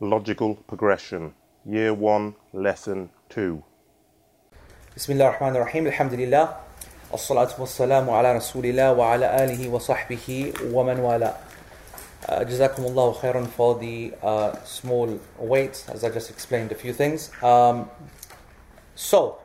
[0.00, 1.32] Logical Progression,
[1.64, 3.64] Year 1, Lesson 2.
[4.92, 6.54] Bismillah ar-Rahman ar-Rahim, Alhamdulillah,
[7.14, 11.34] as-salatu was-salamu ala Rasulillah wa ala alihi wa sahbihi wa man wala.
[12.28, 17.30] Uh, Jazakumullahu khairan for the uh, small wait, as I just explained a few things.
[17.42, 17.88] Um,
[18.94, 19.38] so,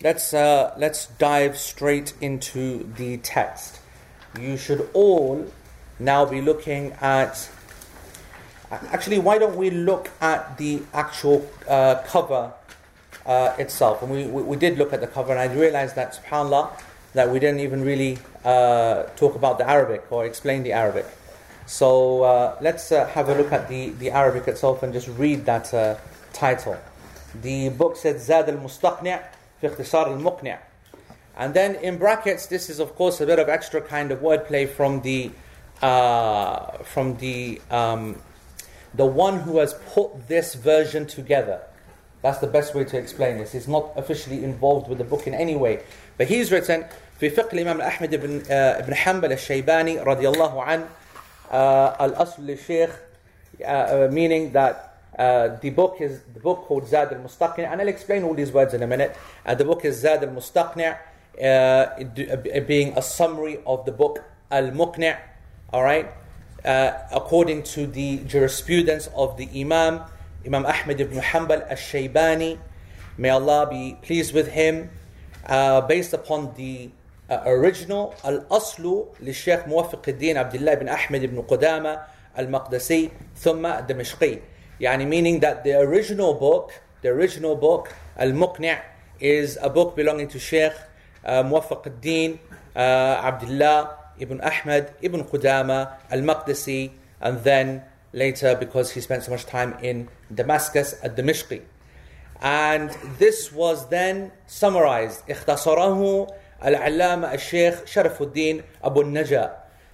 [0.00, 3.80] let's, uh, let's dive straight into the text.
[4.38, 5.44] You should all
[5.98, 7.50] now be looking at
[8.70, 12.52] actually why don't we look at the actual uh, cover
[13.26, 14.02] uh, itself.
[14.02, 16.70] And we, we, we, did look at the cover, and I realized that, subhanAllah,
[17.14, 21.06] that we didn't even really uh, talk about the Arabic or explain the Arabic.
[21.66, 25.44] So uh, let's uh, have a look at the, the Arabic itself and just read
[25.46, 25.96] that uh,
[26.32, 26.78] title.
[27.42, 29.20] The book said Zad al Mustaqni'
[29.60, 30.58] fi ikhtisar al Muqni'.
[31.36, 34.68] And then in brackets, this is of course a bit of extra kind of wordplay
[34.68, 35.30] from the
[35.82, 38.16] uh, from the um,
[38.95, 41.61] the one who has put this version together.
[42.21, 43.51] That's the best way to explain this.
[43.51, 45.83] He's not officially involved with the book in any way.
[46.17, 46.85] But he's written
[47.19, 50.85] في فقه الإمام أحمد بن ابن حنبل الشيباني رضي الله عنه
[52.01, 52.89] الأصل للشيخ
[54.09, 58.23] meaning that uh, the book is the book called Zad al Mustaqni and I'll explain
[58.23, 59.15] all these words in a minute.
[59.45, 60.97] Uh, the book is Zad al Mustaqni,
[61.43, 65.15] uh, being a summary of the book Al Muqni.
[65.73, 66.09] All right,
[66.66, 70.02] uh, according to the jurisprudence of the Imam,
[70.44, 72.58] Imam Ahmed ibn Hanbal al Shaybani,
[73.16, 74.90] may Allah be pleased with him,
[75.46, 76.90] uh, based upon the
[77.30, 82.02] uh, original Al Aslu li Sheikh Muwafiq al-Din Abdullah ibn Ahmed ibn Qudama
[82.36, 84.42] al Maqdisi thumma Damishqi.
[84.80, 88.76] Yani meaning that the original book, the original book, Al Muqni'
[89.20, 90.72] is a book belonging to Sheikh
[91.24, 92.40] uh, Muwafiq al-Din
[92.74, 92.78] uh,
[93.22, 97.83] Abdullah ibn Ahmad ibn Qudama al-Maqdisi and then
[98.13, 101.61] later because he spent so much time in Damascus at Dimishqi.
[102.41, 105.23] And this was then summarized.
[105.29, 106.27] اختصره
[106.65, 109.51] العلامة الشيخ شرف الدين أبو النجا.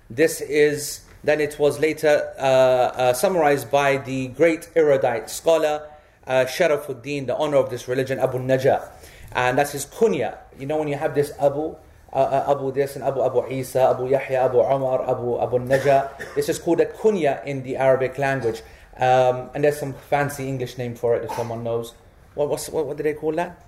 [0.10, 5.84] This is, then it was later uh, uh, summarized by the great erudite scholar
[6.28, 8.88] uh, Sharafuddin, the honor of this religion, Abu Naja.
[9.34, 10.38] And that's his kunya.
[10.60, 11.76] You know when you have this Abu, uh, uh,
[12.13, 16.11] Abu this and Abu Abu Isa, Abu Yahya, Abu Umar, Abu Abu Naja.
[16.35, 18.63] This is called a kunya in the Arabic language.
[18.97, 21.95] Um, and there's some fancy English name for it if someone knows.
[22.35, 23.67] What, what, what do they call that?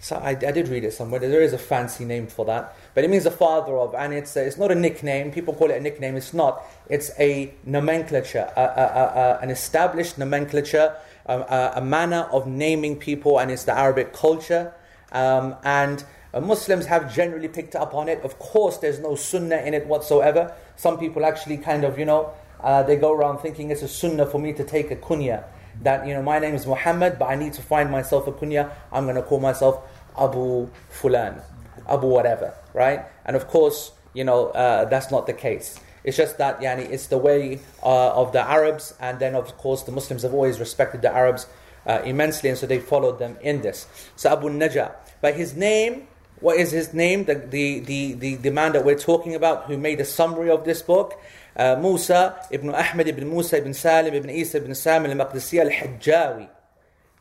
[0.00, 1.20] So I, I, did read it somewhere.
[1.20, 4.36] There is a fancy name for that, but it means the father of, and it's
[4.36, 5.30] it's not a nickname.
[5.30, 6.16] People call it a nickname.
[6.16, 6.64] It's not.
[6.88, 10.96] It's a nomenclature, a, a, a, an established nomenclature,
[11.26, 14.72] a, manner of naming people, and it's the Arabic culture.
[15.12, 18.20] Um, and uh, Muslims have generally picked up on it.
[18.22, 20.54] Of course, there's no sunnah in it whatsoever.
[20.76, 24.26] Some people actually kind of, you know, uh, they go around thinking it's a sunnah
[24.26, 25.44] for me to take a kunya.
[25.82, 28.70] That, you know, my name is Muhammad, but I need to find myself a kunya.
[28.90, 29.80] I'm going to call myself
[30.18, 31.40] Abu Fulan,
[31.88, 33.04] Abu whatever, right?
[33.24, 35.78] And of course, you know, uh, that's not the case.
[36.02, 39.82] It's just that, yani, it's the way uh, of the Arabs, and then of course
[39.82, 41.46] the Muslims have always respected the Arabs
[41.86, 43.86] uh, immensely, and so they followed them in this.
[44.16, 46.07] So Abu Najah, but his name
[46.40, 47.24] what is his name?
[47.24, 50.64] The, the, the, the, the man that we're talking about who made a summary of
[50.64, 51.20] this book.
[51.56, 56.48] Uh, Musa ibn Ahmad ibn Musa ibn Salim ibn Isa ibn Samuel al-Maqdisi al-Hajjawi.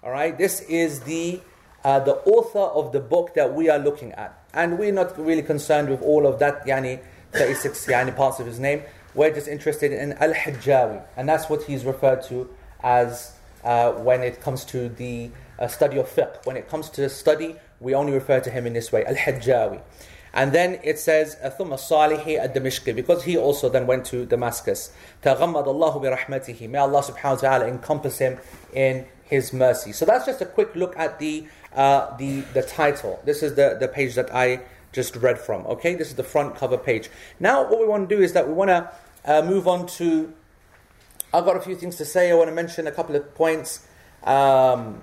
[0.03, 1.39] Alright, this is the,
[1.83, 4.39] uh, the author of the book that we are looking at.
[4.53, 7.01] And we're not really concerned with all of that, yani
[7.33, 8.83] 36 yani, parts of his name.
[9.15, 11.03] We're just interested in al-Hajjawi.
[11.17, 12.47] And that's what he's referred to
[12.83, 16.45] as uh, when it comes to the uh, study of fiqh.
[16.45, 19.80] When it comes to study we only refer to him in this way, Al-Hajjawi.
[20.34, 24.90] And then it says, ثم الصالح الدمشقي, because he also then went to Damascus.
[25.22, 26.70] تغمد الله برحمته.
[26.70, 28.38] May Allah subhanahu wa ta'ala encompass him
[28.72, 29.92] in his mercy.
[29.92, 33.20] So that's just a quick look at the, uh, the, the title.
[33.24, 34.60] This is the, the page that I
[34.92, 35.66] just read from.
[35.66, 37.10] Okay, this is the front cover page.
[37.40, 38.90] Now, what we want to do is that we want to
[39.24, 40.32] uh, move on to.
[41.32, 42.30] I've got a few things to say.
[42.30, 43.86] I want to mention a couple of points.
[44.22, 45.02] Um,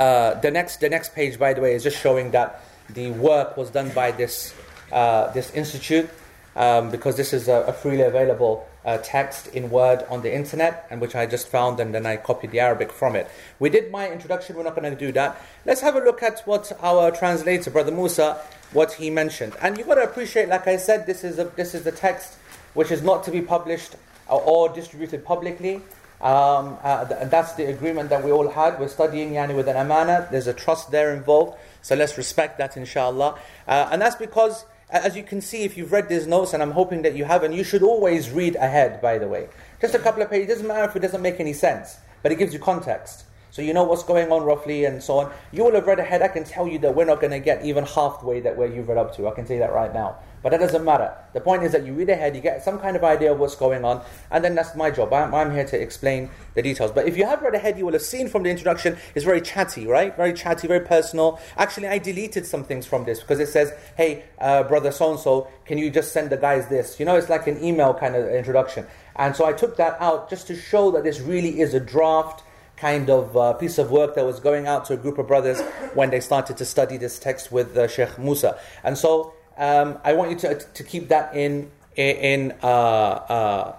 [0.00, 3.56] uh, the next the next page, by the way, is just showing that the work
[3.56, 4.54] was done by this
[4.90, 6.08] uh, this institute
[6.56, 10.86] um, because this is a, a freely available uh, text in Word on the internet,
[10.90, 13.28] and which I just found, and then I copied the Arabic from it.
[13.58, 14.56] We did my introduction.
[14.56, 15.40] We're not going to do that.
[15.66, 18.40] Let's have a look at what our translator, Brother Musa,
[18.72, 19.52] what he mentioned.
[19.60, 22.36] And you've got to appreciate, like I said, this is a, this is the text
[22.72, 23.96] which is not to be published
[24.28, 25.82] or distributed publicly.
[26.20, 28.78] Um, uh, and that's the agreement that we all had.
[28.78, 30.28] We're studying yani with an amana.
[30.30, 31.58] There's a trust there involved.
[31.82, 33.38] So let's respect that, inshallah.
[33.66, 36.72] Uh, and that's because, as you can see, if you've read these notes, and I'm
[36.72, 39.48] hoping that you have, and you should always read ahead, by the way.
[39.80, 40.44] Just a couple of pages.
[40.44, 43.24] It doesn't matter if it doesn't make any sense, but it gives you context.
[43.50, 45.32] So you know what's going on roughly and so on.
[45.52, 46.22] You will have read ahead.
[46.22, 48.88] I can tell you that we're not going to get even halfway that where you've
[48.88, 49.28] read up to.
[49.28, 50.18] I can say that right now.
[50.42, 51.14] But that doesn't matter.
[51.34, 53.54] The point is that you read ahead, you get some kind of idea of what's
[53.54, 55.12] going on, and then that's my job.
[55.12, 56.92] I'm, I'm here to explain the details.
[56.92, 59.42] But if you have read ahead, you will have seen from the introduction, it's very
[59.42, 60.16] chatty, right?
[60.16, 61.38] Very chatty, very personal.
[61.58, 65.20] Actually, I deleted some things from this because it says, hey, uh, brother so and
[65.20, 66.98] so, can you just send the guys this?
[66.98, 68.86] You know, it's like an email kind of introduction.
[69.16, 72.44] And so I took that out just to show that this really is a draft
[72.80, 75.60] kind of uh, piece of work that was going out to a group of brothers
[75.94, 78.58] when they started to study this text with uh, Sheikh Musa.
[78.82, 83.76] And so um, I want you to, to keep that in, in uh, uh,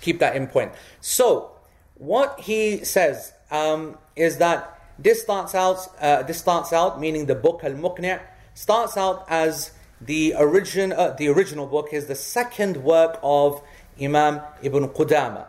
[0.00, 0.72] keep that in point.
[1.00, 1.52] So
[1.96, 7.34] what he says um, is that this starts out, uh, this starts out, meaning the
[7.34, 8.20] book Al-Muqni'
[8.54, 13.62] starts out as the origin, uh, the original book is the second work of
[14.00, 15.46] Imam Ibn Qudama.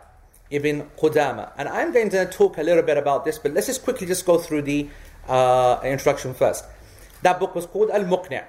[0.52, 1.52] Ibn Qudama.
[1.56, 4.26] And I'm going to talk a little bit about this, but let's just quickly just
[4.26, 4.88] go through the
[5.26, 6.64] uh, introduction first.
[7.22, 8.44] That book was called Al-Muqni'.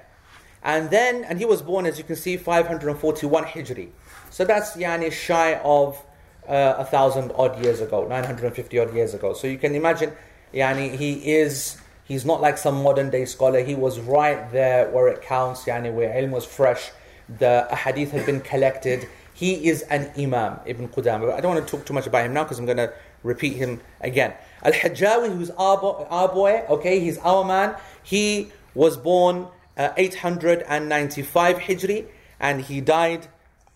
[0.63, 3.89] And then, and he was born, as you can see, 541 Hijri.
[4.29, 6.01] So that's yani shy of
[6.47, 9.33] uh, a thousand odd years ago, 950 odd years ago.
[9.33, 10.13] So you can imagine,
[10.53, 13.63] yani he is, he's not like some modern day scholar.
[13.63, 16.91] He was right there where it counts, yani where ilm was fresh.
[17.39, 21.33] The hadith had been collected he is an Imam, Ibn Qudama.
[21.33, 22.93] I don't want to talk too much about him now because I'm going to
[23.23, 24.33] repeat him again.
[24.63, 27.75] Al Hajjawi, who's our, boy, our boy, okay, he's our man.
[28.03, 29.47] He was born
[29.77, 32.05] uh, 895 Hijri
[32.39, 33.27] and he died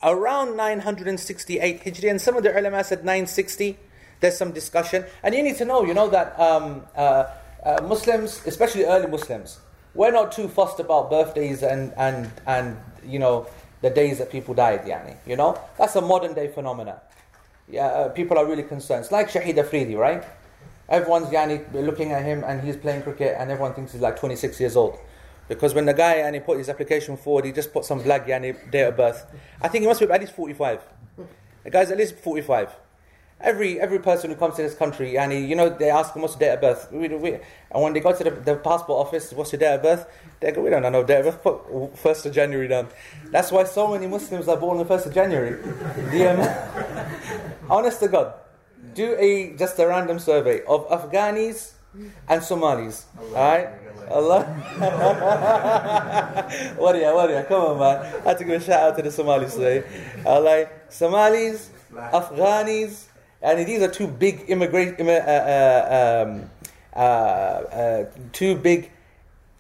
[0.04, 2.10] around 968 Hijri.
[2.10, 3.78] And some of the ulama said 960.
[4.20, 5.06] There's some discussion.
[5.24, 7.26] And you need to know, you know, that um, uh,
[7.64, 9.60] uh, Muslims, especially early Muslims,
[9.94, 13.48] we're not too fussed about birthdays and, and, and you know,
[13.82, 15.18] the days that people died, yani.
[15.26, 15.60] You know?
[15.78, 16.98] That's a modern day phenomenon.
[17.70, 19.04] Yeah, uh, people are really concerned.
[19.04, 20.24] It's like Shahid Afridi, right?
[20.90, 24.60] Everyone's yani, looking at him and he's playing cricket and everyone thinks he's like 26
[24.60, 24.98] years old.
[25.50, 28.56] Because when the guy he put his application forward, he just put some black yani,
[28.72, 29.26] date of birth.
[29.62, 30.82] I think he must be at least 45.
[31.64, 32.74] The guy's at least 45.
[33.40, 36.34] Every every person who comes to this country, and you know, they ask them what's
[36.34, 36.92] the date of birth.
[36.92, 39.84] We, we, and when they go to the, the, passport office, what's your date of
[39.84, 40.08] birth?
[40.40, 41.44] They go, we don't know date of birth.
[41.44, 42.88] Put first of January down.
[43.26, 45.62] That's why so many Muslims are born on the first of January.
[46.12, 48.34] The, um, honest to God,
[48.96, 51.74] do a just a random survey of Afghanis
[52.28, 53.06] and Somalis.
[53.20, 53.70] All right.
[54.10, 54.46] Allah.
[56.80, 58.22] Waria, Waria, come on, man.
[58.26, 59.84] I have to give a shout out to the Somalis today.
[60.26, 60.68] Allah.
[60.90, 63.07] Somalis, Afghanis,
[63.42, 66.50] and these are two big immigrant, uh, uh, um,
[66.96, 68.92] uh, uh, two big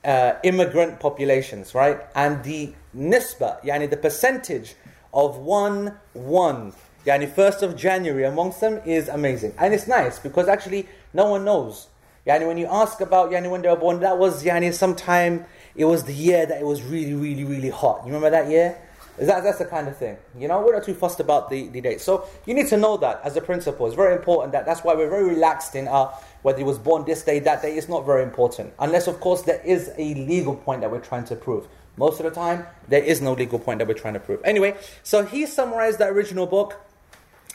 [0.03, 1.99] uh, immigrant populations, right?
[2.15, 4.75] And the nisba, yani the percentage
[5.13, 6.73] of one one,
[7.05, 11.45] yani first of January amongst them is amazing, and it's nice because actually no one
[11.45, 11.87] knows.
[12.25, 15.45] Yani when you ask about yani when they were born, that was yani sometime
[15.75, 18.01] it was the year that it was really, really, really hot.
[18.01, 18.77] You remember that year?
[19.17, 20.17] That, that's the kind of thing.
[20.37, 22.01] You know, we're not too fussed about the, the date.
[22.01, 23.87] So you need to know that as a principle.
[23.87, 27.03] It's very important that that's why we're very relaxed in our whether he was born
[27.03, 28.73] this day, that day is not very important.
[28.79, 31.67] Unless, of course, there is a legal point that we're trying to prove.
[31.97, 34.39] Most of the time, there is no legal point that we're trying to prove.
[34.45, 36.79] Anyway, so he summarized the original book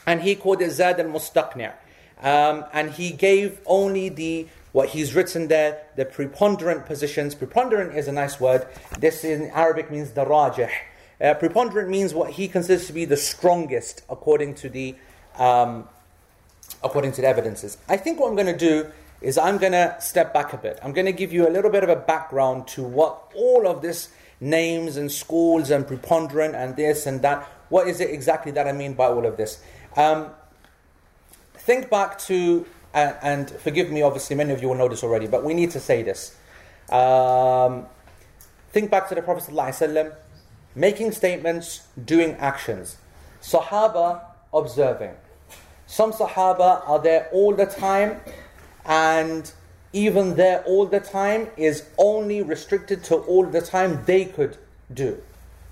[0.05, 1.73] and he called it Zad al Mustaqni'.
[2.21, 7.35] Um, and he gave only the what he's written there, the preponderant positions.
[7.35, 8.67] Preponderant is a nice word.
[8.99, 10.69] This in Arabic means the rajih.
[11.21, 14.95] Uh, preponderant means what he considers to be the strongest according to the
[15.37, 15.87] um,
[16.83, 17.77] according to the evidences.
[17.87, 18.91] I think what I'm going to do
[19.21, 20.79] is I'm going to step back a bit.
[20.83, 23.81] I'm going to give you a little bit of a background to what all of
[23.81, 24.09] this
[24.41, 27.47] names and schools and preponderant and this and that.
[27.69, 29.63] What is it exactly that I mean by all of this?
[29.95, 30.31] Um,
[31.53, 35.27] think back to, uh, and forgive me, obviously, many of you will know this already,
[35.27, 36.35] but we need to say this.
[36.89, 37.85] Um,
[38.71, 40.13] think back to the Prophet ﷺ
[40.75, 42.97] making statements, doing actions.
[43.41, 44.21] Sahaba
[44.53, 45.13] observing.
[45.87, 48.19] Some Sahaba are there all the time,
[48.85, 49.51] and
[49.91, 54.57] even there all the time is only restricted to all the time they could
[54.93, 55.21] do.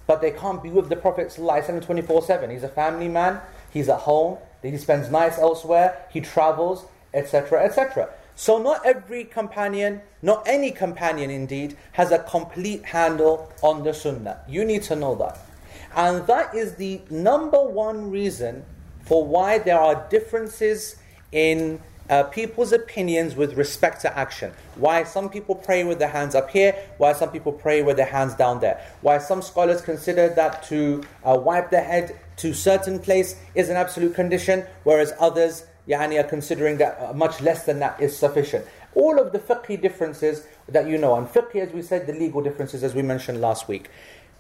[0.06, 2.50] But they can't be with the Prophet 24 7.
[2.50, 3.40] He's a family man,
[3.72, 7.64] he's at home, he spends nights elsewhere, he travels, etc.
[7.64, 8.10] etc.
[8.42, 14.40] So, not every companion, not any companion indeed, has a complete handle on the Sunnah.
[14.48, 15.38] You need to know that.
[15.96, 18.66] And that is the number one reason
[19.06, 20.96] for why there are differences
[21.32, 21.80] in
[22.10, 24.52] uh, people's opinions with respect to action.
[24.74, 28.08] Why some people pray with their hands up here, why some people pray with their
[28.08, 28.82] hands down there.
[29.02, 33.78] Why some scholars consider that to uh, wipe the head to certain place is an
[33.78, 38.66] absolute condition, whereas others yani, are considering that much less than that is sufficient.
[38.96, 42.42] All of the fiqh differences that you know, and fiqh, as we said, the legal
[42.42, 43.90] differences as we mentioned last week.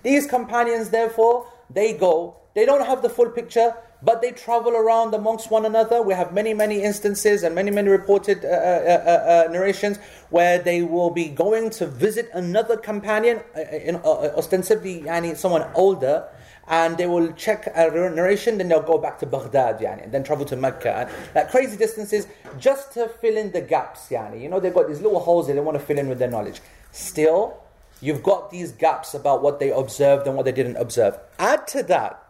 [0.03, 5.13] These companions, therefore, they go, they don't have the full picture, but they travel around
[5.13, 6.01] amongst one another.
[6.01, 9.99] We have many, many instances and many, many reported uh, uh, uh, uh narrations
[10.31, 15.69] where they will be going to visit another companion, uh, in, uh, ostensibly yani, someone
[15.75, 16.27] older,
[16.67, 20.23] and they will check a narration, then they'll go back to Baghdad, yani, and then
[20.23, 20.91] travel to Mecca.
[20.93, 22.27] And like crazy distances
[22.59, 24.41] just to fill in the gaps, yani.
[24.41, 26.29] You know, they've got these little holes that they want to fill in with their
[26.29, 26.61] knowledge.
[26.91, 27.57] Still,
[28.01, 31.17] you've got these gaps about what they observed and what they didn't observe.
[31.39, 32.21] Add to that,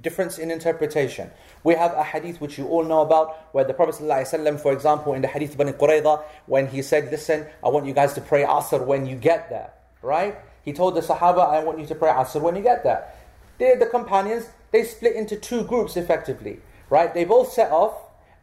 [0.00, 1.30] difference in interpretation.
[1.64, 5.14] We have a hadith which you all know about, where the Prophet ﷺ, for example,
[5.14, 8.44] in the hadith Bani Qurayza, when he said, Listen, I want you guys to pray
[8.44, 9.70] Asr when you get there,
[10.02, 10.36] right?
[10.64, 13.10] He told the Sahaba, I want you to pray Asr when you get there.
[13.58, 16.60] They, the companions, they split into two groups effectively,
[16.90, 17.12] right?
[17.12, 17.94] They both set off,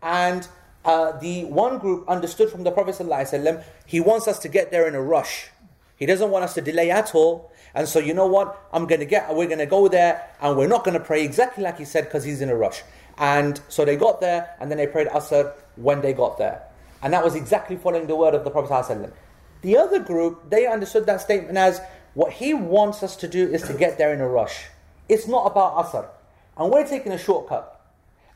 [0.01, 0.48] and
[0.86, 4.88] uh, the one group understood from the Prophet ﷺ, he wants us to get there
[4.88, 5.50] in a rush.
[5.98, 7.51] He doesn't want us to delay at all.
[7.74, 8.57] And so, you know what?
[8.72, 11.24] I'm going to get, we're going to go there and we're not going to pray
[11.24, 12.84] exactly like he said because he's in a rush.
[13.17, 16.62] And so they got there and then they prayed Asr when they got there.
[17.01, 18.72] And that was exactly following the word of the Prophet.
[18.72, 19.12] ﷺ.
[19.62, 21.81] The other group, they understood that statement as
[22.13, 24.65] what he wants us to do is to get there in a rush.
[25.07, 26.07] It's not about Asr.
[26.57, 27.81] And we're taking a shortcut.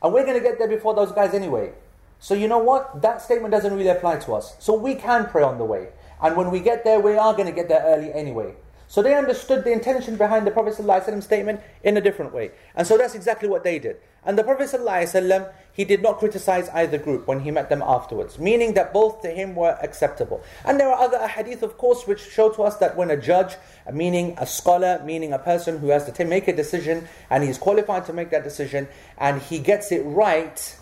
[0.02, 1.72] And we're going to get there before those guys anyway.
[2.18, 3.02] So you know what?
[3.02, 4.54] That statement doesn't really apply to us.
[4.58, 5.88] So we can pray on the way.
[6.22, 8.54] And when we get there, we are going to get there early anyway.
[8.90, 12.50] So they understood the intention behind the Prophet ﷺ statement in a different way.
[12.74, 13.98] And so that's exactly what they did.
[14.24, 18.40] And the Prophet ﷺ, he did not criticize either group when he met them afterwards,
[18.40, 20.42] meaning that both to him were acceptable.
[20.64, 23.54] And there are other hadith, of course, which show to us that when a judge,
[23.92, 28.06] meaning a scholar, meaning a person who has to make a decision, and he's qualified
[28.06, 30.76] to make that decision, and he gets it right,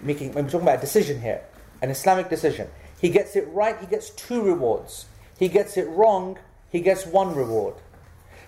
[0.00, 1.42] making, we're talking about a decision here,
[1.82, 2.66] an Islamic decision.
[2.98, 5.04] He gets it right, he gets two rewards.
[5.38, 6.38] He gets it wrong,
[6.72, 7.74] he gets one reward.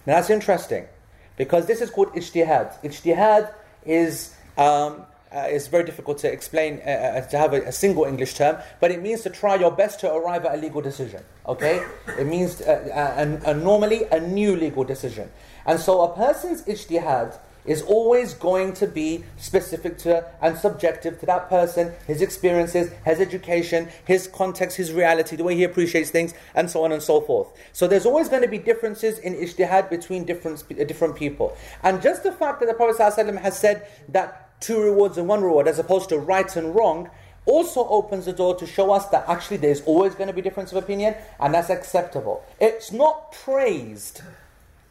[0.06, 0.86] Now that's interesting
[1.36, 2.82] because this is called ijtihad.
[2.82, 3.52] Ijtihad
[3.84, 8.34] is um, uh, very difficult to explain, uh, uh, to have a, a, single English
[8.34, 11.22] term, but it means to try your best to arrive at a legal decision.
[11.46, 11.84] Okay?
[12.18, 15.30] it means uh, uh normally a new legal decision.
[15.66, 21.26] And so a person's ijtihad is always going to be specific to and subjective to
[21.26, 26.34] that person, his experiences, his education, his context, his reality, the way he appreciates things,
[26.54, 27.48] and so on and so forth.
[27.72, 31.56] So there's always going to be differences in ijtihad between different, uh, different people.
[31.82, 35.42] And just the fact that the Prophet ﷺ has said that two rewards and one
[35.42, 37.10] reward, as opposed to right and wrong,
[37.46, 40.72] also opens the door to show us that actually there's always going to be difference
[40.72, 42.42] of opinion, and that's acceptable.
[42.60, 44.22] It's not praised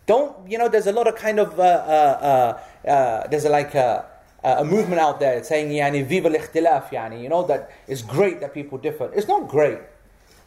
[0.05, 3.50] don't, you know, there's a lot of kind of, uh, uh, uh, uh there's a,
[3.50, 4.05] like a,
[4.43, 8.53] a, movement out there saying, yani, viva al-ikhtilaf, yani, you know, that it's great that
[8.53, 9.12] people differ.
[9.13, 9.79] It's not great,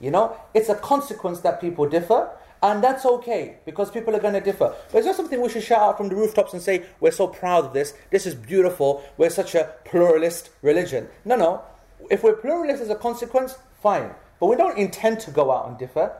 [0.00, 2.30] you know, it's a consequence that people differ,
[2.62, 4.74] and that's okay, because people are going to differ.
[4.90, 7.26] But it's not something we should shout out from the rooftops and say, we're so
[7.26, 11.08] proud of this, this is beautiful, we're such a pluralist religion.
[11.24, 11.62] No, no.
[12.10, 14.10] If we're pluralist as a consequence, fine.
[14.40, 16.12] But we don't intend to go out and differ.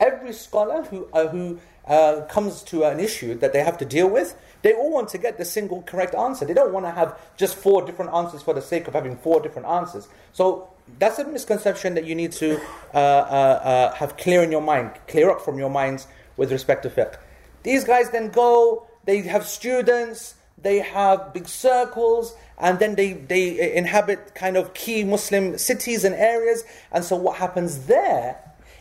[0.00, 4.08] Every scholar who, uh, who uh, comes to an issue that they have to deal
[4.08, 6.44] with, they all want to get the single correct answer.
[6.44, 9.40] They don't want to have just four different answers for the sake of having four
[9.40, 10.08] different answers.
[10.32, 12.60] So that's a misconception that you need to
[12.94, 16.82] uh, uh, uh have clear in your mind, clear up from your minds with respect
[16.84, 17.16] to fiqh.
[17.62, 23.74] These guys then go, they have students, they have big circles, and then they, they
[23.76, 26.64] inhabit kind of key Muslim cities and areas.
[26.92, 28.38] And so what happens there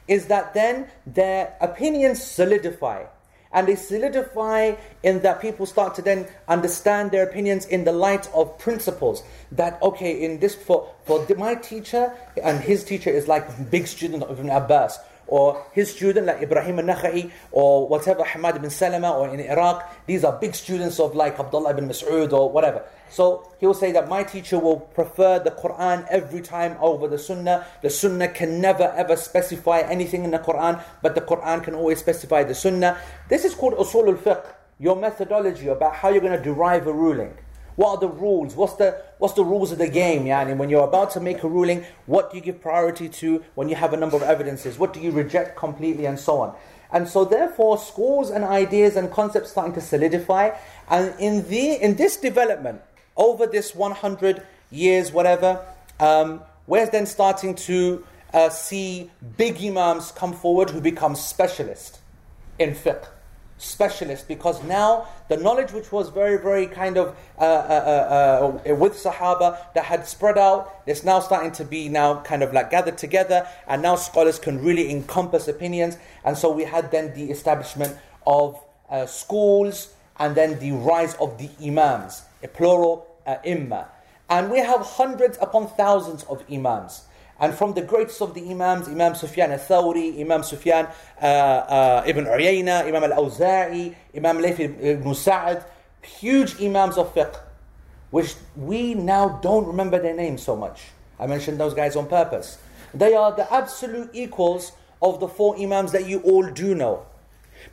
[0.07, 3.05] is that then their opinions solidify.
[3.51, 8.29] And they solidify in that people start to then understand their opinions in the light
[8.33, 9.23] of principles.
[9.53, 14.23] That, okay, in this, for, for my teacher and his teacher is like big student
[14.23, 19.29] of Ibn Abbas or his student like Ibrahim al-Nakha'i or whatever, Hamad ibn Salama or
[19.29, 22.83] in Iraq, these are big students of like Abdullah ibn Mas'ud or whatever.
[23.09, 27.17] So he will say that my teacher will prefer the Quran every time over the
[27.17, 27.65] Sunnah.
[27.81, 31.99] The Sunnah can never ever specify anything in the Quran, but the Quran can always
[31.99, 32.97] specify the Sunnah.
[33.29, 34.45] This is called usul al-fiqh,
[34.79, 37.33] your methodology about how you're going to derive a ruling.
[37.77, 38.55] What are the rules?
[38.55, 40.25] What's the what's the rules of the game?
[40.25, 43.69] Yani when you're about to make a ruling, what do you give priority to when
[43.69, 44.79] you have a number of evidences?
[44.79, 46.55] What do you reject completely and so on?
[46.91, 50.57] And so therefore schools and ideas and concepts starting to solidify.
[50.89, 52.81] And in the in this development,
[53.17, 55.65] over this 100 years, whatever,
[55.99, 61.99] um, we're then starting to uh, see big imams come forward who become specialists
[62.59, 63.07] in fiqh.
[63.57, 68.75] specialist because now the knowledge which was very, very kind of uh, uh, uh, uh,
[68.75, 72.69] with Sahaba that had spread out, it's now starting to be now kind of like
[72.69, 75.97] gathered together, and now scholars can really encompass opinions.
[76.23, 78.59] And so we had then the establishment of
[78.89, 83.07] uh, schools and then the rise of the imams, a plural
[83.43, 83.87] imma.
[84.29, 87.03] And we have hundreds upon thousands of imams.
[87.39, 90.87] And from the greatest of the Imams, Imam Sufyan al-Thawri, Imam Sufyan
[91.21, 95.63] uh, uh, ibn Uyayna, Imam al-Awza'i, Imam Layth ibn Sa'ad,
[96.01, 97.39] huge Imams of fiqh,
[98.09, 100.81] which we now don't remember their names so much.
[101.19, 102.57] I mentioned those guys on purpose.
[102.93, 107.05] They are the absolute equals of the four Imams that you all do know.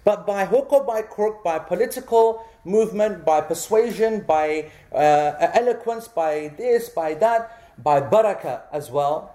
[0.02, 6.52] But by hook or by crook, by political movement, by persuasion, by uh, eloquence, by
[6.56, 9.34] this, by that, by barakah as well,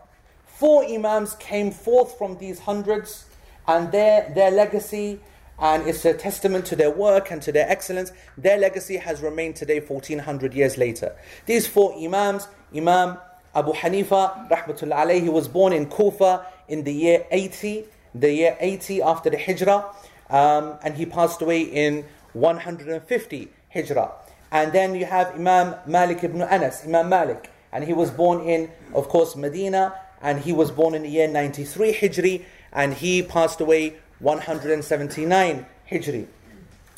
[0.59, 3.23] Four Imams came forth from these hundreds,
[3.65, 5.21] and their, their legacy,
[5.57, 9.55] and it's a testament to their work and to their excellence, their legacy has remained
[9.55, 11.15] today 1400 years later.
[11.45, 13.17] These four Imams, Imam
[13.55, 19.01] Abu Hanifa, rahmatullah alayhi, was born in Kufa in the year 80, the year 80
[19.01, 19.95] after the Hijrah,
[20.29, 24.11] um, and he passed away in 150 Hijrah.
[24.51, 28.71] And then you have Imam Malik ibn Anas, Imam Malik, and he was born in,
[28.93, 33.61] of course, Medina, and he was born in the year 93 Hijri, and he passed
[33.61, 36.27] away 179 Hijri.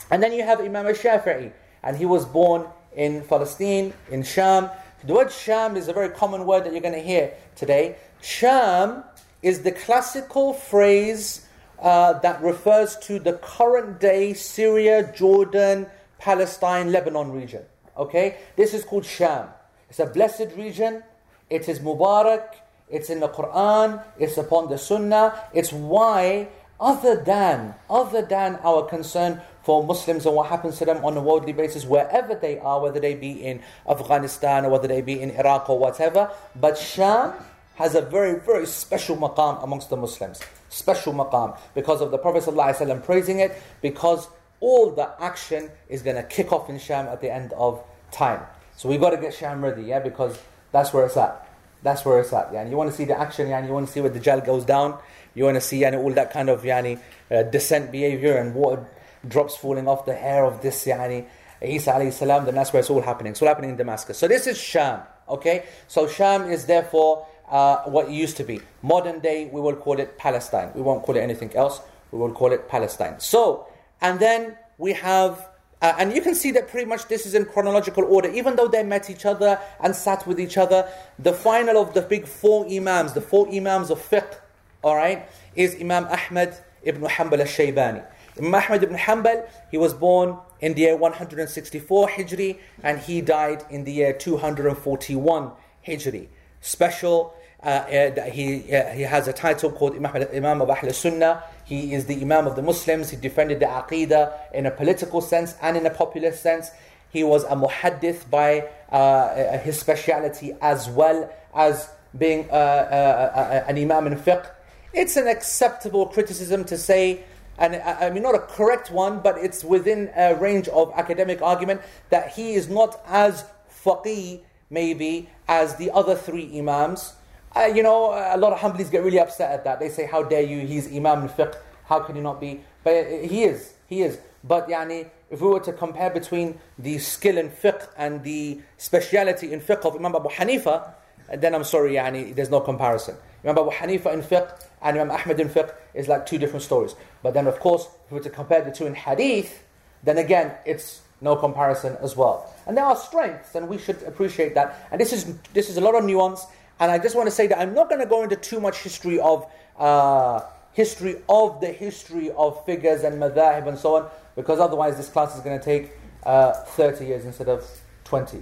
[0.09, 1.51] And then you have Imam al-Shafi'i,
[1.83, 4.69] and he was born in Palestine, in Sham.
[5.03, 7.95] The word Sham is a very common word that you're going to hear today.
[8.21, 9.03] Sham
[9.41, 11.47] is the classical phrase
[11.81, 15.87] uh, that refers to the current day Syria, Jordan,
[16.19, 17.63] Palestine, Lebanon region.
[17.97, 18.37] Okay?
[18.55, 19.47] This is called Sham.
[19.89, 21.03] It's a blessed region.
[21.49, 22.55] It is Mubarak.
[22.91, 25.47] It's in the Quran, it's upon the Sunnah.
[25.53, 31.03] It's why, other than, other than our concern for Muslims and what happens to them
[31.05, 35.01] on a worldly basis, wherever they are, whether they be in Afghanistan or whether they
[35.01, 37.33] be in Iraq or whatever, but Sham
[37.75, 40.41] has a very, very special maqam amongst the Muslims.
[40.71, 44.29] Special maqam because of the Prophet ﷺ praising it, because
[44.61, 48.41] all the action is going to kick off in Sham at the end of time.
[48.77, 50.39] So we've got to get Sham ready, yeah, because
[50.71, 51.45] that's where it's at.
[51.83, 52.53] That's where it's at.
[52.53, 52.69] Yani.
[52.69, 53.67] You want to see the action, yani.
[53.67, 54.97] you want to see where the gel goes down,
[55.33, 58.85] you want to see yani, all that kind of yani, uh, descent behavior and water
[59.27, 61.25] drops falling off the hair of this yani,
[61.61, 63.31] Isa alayhi salam, then that's where it's all happening.
[63.31, 64.17] It's all happening in Damascus.
[64.17, 65.01] So this is Sham.
[65.27, 65.65] Okay?
[65.87, 68.61] So Sham is therefore uh, what it used to be.
[68.81, 70.71] Modern day, we will call it Palestine.
[70.73, 71.81] We won't call it anything else.
[72.11, 73.19] We will call it Palestine.
[73.19, 73.67] So,
[74.01, 75.47] and then we have
[75.81, 78.29] uh, and you can see that pretty much this is in chronological order.
[78.29, 80.87] Even though they met each other and sat with each other,
[81.17, 84.35] the final of the big four Imams, the four Imams of fiqh,
[84.83, 88.05] all right, is Imam Ahmad ibn Hanbal al-Shaybani.
[88.37, 93.63] Imam Ahmad ibn Hanbal, he was born in the year 164 Hijri and he died
[93.71, 95.51] in the year 241
[95.87, 96.27] Hijri.
[96.61, 101.43] Special uh, uh, he, uh, he has a title called Imam, Imam of Ahl Sunnah.
[101.63, 103.11] He is the Imam of the Muslims.
[103.11, 106.71] He defended the Aqidah in a political sense and in a popular sense.
[107.09, 113.77] He was a muhaddith by uh, his speciality as well as being uh, uh, an
[113.77, 114.49] Imam in fiqh.
[114.93, 117.23] It's an acceptable criticism to say,
[117.57, 121.81] and I mean not a correct one, but it's within a range of academic argument
[122.09, 123.45] that he is not as
[123.83, 127.13] faqih maybe as the other three Imams.
[127.55, 129.79] Uh, you know, a lot of Hanbalis get really upset at that.
[129.79, 130.65] They say, How dare you?
[130.65, 131.55] He's Imam al fiqh.
[131.85, 132.61] How can he not be?
[132.83, 133.73] But uh, he is.
[133.87, 134.19] He is.
[134.43, 139.51] But yani, if we were to compare between the skill in fiqh and the speciality
[139.51, 140.93] in fiqh of Imam Abu Hanifa,
[141.37, 143.15] then I'm sorry, yani, there's no comparison.
[143.43, 144.49] Imam Abu Hanifa in fiqh
[144.81, 146.95] and Imam Ahmad in fiqh is like two different stories.
[147.21, 149.63] But then, of course, if we were to compare the two in hadith,
[150.03, 152.51] then again, it's no comparison as well.
[152.65, 154.87] And there are strengths, and we should appreciate that.
[154.91, 156.45] And this is this is a lot of nuance.
[156.81, 158.79] And I just want to say that I'm not going to go into too much
[158.79, 159.45] history of
[159.77, 160.41] uh,
[160.73, 165.35] history of the history of figures and madhahib and so on, because otherwise this class
[165.35, 165.91] is going to take
[166.23, 167.63] uh, 30 years instead of
[168.05, 168.41] 20.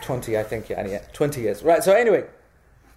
[0.00, 1.62] 20, I think, yeah, yeah 20 years.
[1.62, 2.24] Right, so anyway,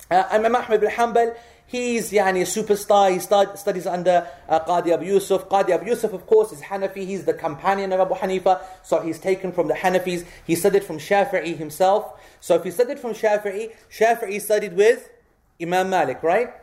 [0.10, 1.36] uh, Imam Ahmad bin Hanbal,
[1.74, 3.12] he's yani, superstar.
[3.12, 5.50] He start, studies under uh, Qadi Abu Yusuf.
[5.50, 7.06] Qadi Abu Yusuf, of course, is Hanafi.
[7.06, 8.62] He's the companion of Abu Hanifa.
[8.84, 10.26] So he's taken from the Hanafis.
[10.46, 12.22] He studied from Shafi'i himself.
[12.40, 15.10] So if he studied from Shafi'i, Shafi'i studied with
[15.60, 16.54] Imam Malik, right?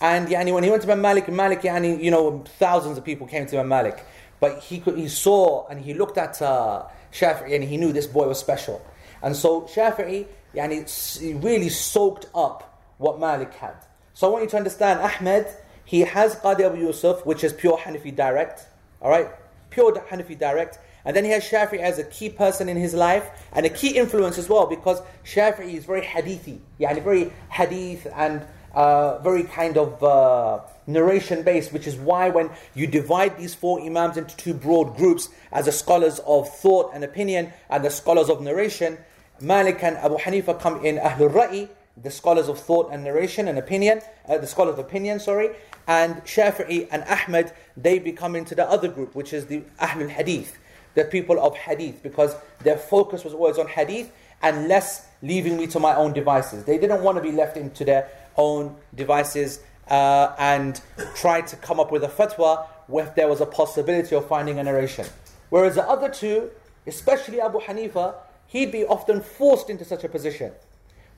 [0.00, 3.26] And yani, when he went to Imam Malik, Malik, yani, you know, thousands of people
[3.26, 4.04] came to Imam Malik.
[4.38, 8.06] But he, could, he saw and he looked at uh, Shafi'i and he knew this
[8.06, 8.84] boy was special.
[9.22, 13.74] And so Shafi'i yani, really soaked up what Malik had.
[14.18, 15.46] So I want you to understand, Ahmed,
[15.84, 18.66] He has Qadi Abu Yusuf, which is pure Hanafi direct.
[19.00, 19.28] All right?
[19.70, 20.80] Pure Hanafi direct.
[21.04, 23.96] And then he has Shafi'i as a key person in his life and a key
[23.96, 29.78] influence as well because Shafi'i is very hadithi, yani very hadith and uh, very kind
[29.78, 34.52] of uh, narration based, which is why when you divide these four Imams into two
[34.52, 38.98] broad groups as the scholars of thought and opinion and the scholars of narration,
[39.40, 41.68] Malik and Abu Hanifa come in Ahlul Ra'i,
[42.02, 45.50] the scholars of thought and narration and opinion, uh, the scholars of opinion, sorry,
[45.86, 50.56] and Shafi'i and Ahmed, they become into the other group, which is the Ahlul Hadith
[50.98, 54.10] the people of hadith because their focus was always on hadith
[54.42, 56.64] and less leaving me to my own devices.
[56.64, 60.80] They didn't want to be left into their own devices uh, and
[61.14, 64.64] try to come up with a fatwa if there was a possibility of finding a
[64.64, 65.06] narration.
[65.50, 66.50] Whereas the other two,
[66.86, 68.14] especially Abu Hanifa,
[68.46, 70.52] he'd be often forced into such a position.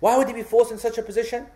[0.01, 1.47] Why would he be forced in such a position?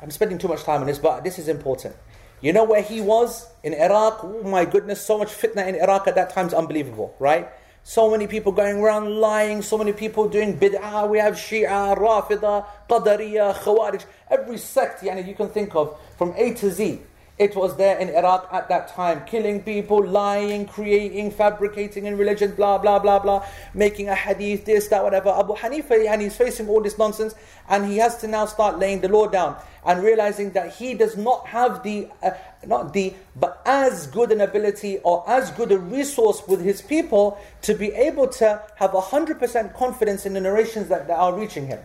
[0.00, 1.94] I'm spending too much time on this, but this is important.
[2.40, 3.48] You know where he was?
[3.62, 4.20] In Iraq.
[4.22, 7.48] Oh my goodness, so much fitna in Iraq at that time is unbelievable, right?
[7.82, 11.08] So many people going around lying, so many people doing bid'ah.
[11.08, 16.54] We have Shia, Rafida, Qadariya, Khawarij, every sect yani, you can think of from A
[16.54, 17.00] to Z.
[17.36, 22.54] It was there in Iraq at that time, killing people, lying, creating, fabricating in religion,
[22.54, 23.44] blah, blah, blah, blah,
[23.74, 25.30] making a hadith, this, that, whatever.
[25.30, 27.34] Abu Hanifa, and he's facing all this nonsense,
[27.68, 31.16] and he has to now start laying the law down and realizing that he does
[31.16, 32.30] not have the, uh,
[32.66, 37.36] not the, but as good an ability or as good a resource with his people
[37.62, 41.80] to be able to have 100% confidence in the narrations that, that are reaching him.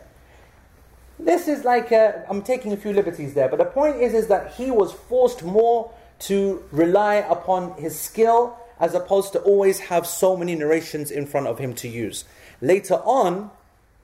[1.20, 4.14] This is like, uh, i am taking a few liberties there, but the point is,
[4.14, 9.80] is that he was forced more to rely upon his skill as opposed to always
[9.80, 12.24] have so many narrations in front of him to use.
[12.62, 13.52] Later on,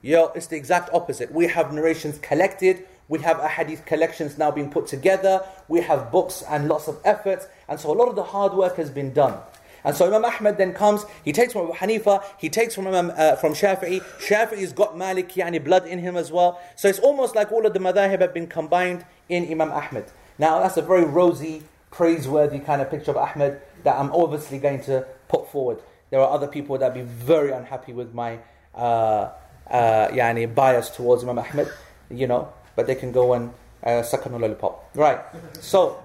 [0.02, 1.32] yeah, it's the exact opposite.
[1.32, 6.42] We have narrations collected, we have ahadith collections now being put together, we have books
[6.46, 9.38] and lots of efforts, and so a lot of the hard work has been done.
[9.86, 13.12] And so Imam Ahmad then comes, he takes from Abu Hanifa, he takes from Imam,
[13.16, 14.02] uh, from Shafi'i.
[14.18, 16.60] Shafi'i's got Malik, yani blood in him as well.
[16.74, 20.10] So it's almost like all of the madhahib have been combined in Imam Ahmad.
[20.38, 24.82] Now that's a very rosy, praiseworthy kind of picture of Ahmad that I'm obviously going
[24.82, 25.78] to put forward.
[26.10, 28.40] There are other people that be very unhappy with my
[28.74, 29.30] uh,
[29.70, 31.70] uh, yani bias towards Imam Ahmad,
[32.10, 33.52] you know, but they can go and
[33.84, 34.90] uh, suck on a lollipop.
[34.96, 35.20] Right.
[35.60, 36.02] So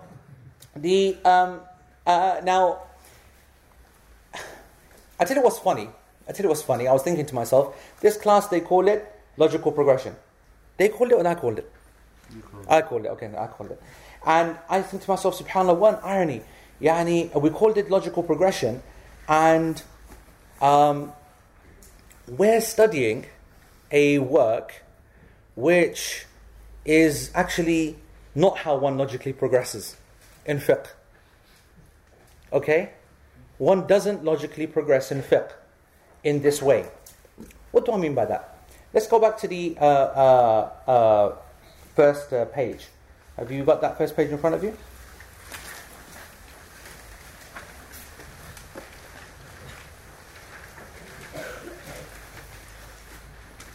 [0.76, 1.62] the um,
[2.06, 2.82] uh, now
[5.22, 5.88] I tell you what's funny.
[6.28, 6.88] I tell you what's funny.
[6.88, 9.08] I was thinking to myself, this class they call it
[9.38, 10.16] logical progression.
[10.78, 11.72] They called it or I called it?
[12.52, 13.10] Called I called it.
[13.10, 13.82] Okay, I called it.
[14.26, 16.42] And I think to myself, subhanallah, one irony.
[16.82, 18.82] Yani, we called it logical progression,
[19.28, 19.84] and
[20.60, 21.14] um,
[22.28, 23.28] we're studying
[23.92, 24.84] a work
[25.56, 26.26] which
[26.84, 27.98] is actually
[28.34, 29.98] not how one logically progresses
[30.48, 30.88] in fiqh.
[32.52, 32.90] Okay?
[33.62, 35.52] One doesn't logically progress in fiqh
[36.24, 36.90] in this way.
[37.70, 38.58] What do I mean by that?
[38.92, 41.36] Let's go back to the uh, uh, uh,
[41.96, 42.88] first uh, page.
[43.38, 44.76] Have you got that first page in front of you?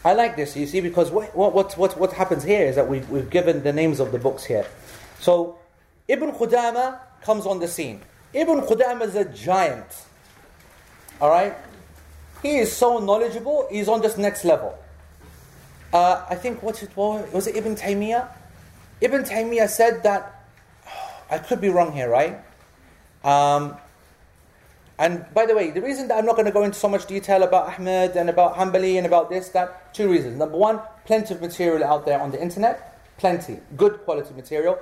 [0.05, 3.09] I like this, you see, because what, what, what, what happens here is that we've,
[3.09, 4.67] we've given the names of the books here.
[5.21, 5.61] So,
[6.09, 8.03] Ibn Qudama comes on the scene.
[8.33, 9.87] Ibn Qudam is a giant.
[11.21, 11.57] Alright?
[12.43, 14.79] He is so knowledgeable, he's on this next level.
[15.93, 18.29] Uh, I think what's it was, was it Ibn Taymiyyah?
[19.01, 20.45] Ibn Taymiyyah said that,
[21.31, 22.39] I could be wrong here, right?
[23.25, 23.77] Um,
[24.99, 27.07] and by the way, the reason that I'm not going to go into so much
[27.07, 30.39] detail about Ahmed and about Hanbali and about this, that, two reasons.
[30.39, 34.79] Number one, plenty of material out there on the internet, plenty, good quality material.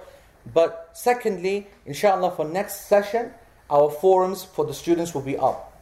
[0.52, 3.33] But secondly, inshallah, for next session,
[3.70, 5.72] our forums for the students will be up.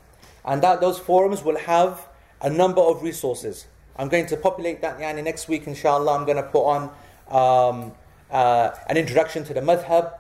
[0.45, 2.07] And that those forums will have
[2.41, 3.67] a number of resources.
[3.97, 6.19] I'm going to populate that yani, next week, inshallah.
[6.19, 6.83] I'm going to put on
[7.29, 7.93] um,
[8.31, 10.15] uh, an introduction to the madhab.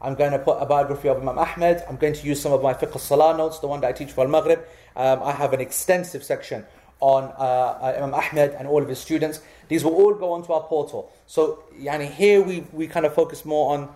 [0.00, 1.82] I'm going to put a biography of Imam Ahmed.
[1.88, 4.12] I'm going to use some of my fiqh salah notes, the one that I teach
[4.12, 4.60] for Al Maghrib.
[4.94, 6.64] Um, I have an extensive section
[7.00, 9.40] on uh, uh, Imam Ahmed and all of his students.
[9.68, 11.12] These will all go onto our portal.
[11.26, 13.88] So, yani, here we, we kind of focus more on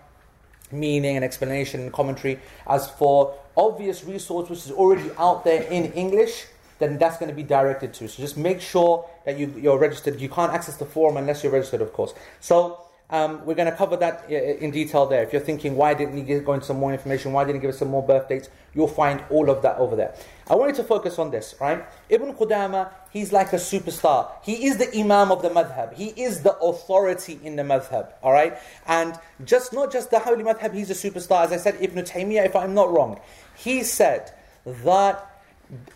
[0.70, 2.38] meaning and explanation and commentary.
[2.66, 6.46] As for obvious resource which is already out there in English,
[6.78, 8.08] then that's going to be directed to.
[8.08, 10.20] So just make sure that you, you're registered.
[10.20, 12.14] You can't access the forum unless you're registered, of course.
[12.40, 12.78] So
[13.12, 14.24] Um, we're going to cover that
[14.64, 15.22] in detail there.
[15.22, 17.34] If you're thinking, why didn't he go into some more information?
[17.34, 18.48] Why didn't he give us some more birth dates?
[18.74, 20.14] You'll find all of that over there.
[20.52, 21.82] I wanted to focus on this, right?
[22.10, 24.32] Ibn Qudama, he's like a superstar.
[24.42, 25.94] He is the Imam of the madhab.
[25.94, 28.58] He is the authority in the madhab, all right?
[28.86, 31.46] And just not just the holy madhab, he's a superstar.
[31.46, 33.18] As I said, Ibn Taymiyyah, if I'm not wrong,
[33.56, 34.30] he said
[34.66, 35.42] that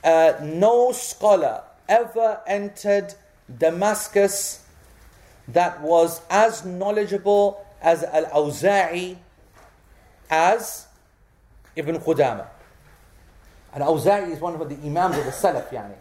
[0.02, 3.12] uh, no scholar ever entered
[3.58, 4.64] Damascus
[5.48, 9.18] that was as knowledgeable as Al-Awza'i
[10.30, 10.86] as
[11.76, 12.46] Ibn Qudama.
[13.76, 15.96] And Awza'i is one of the Imams of the Salaf, yani.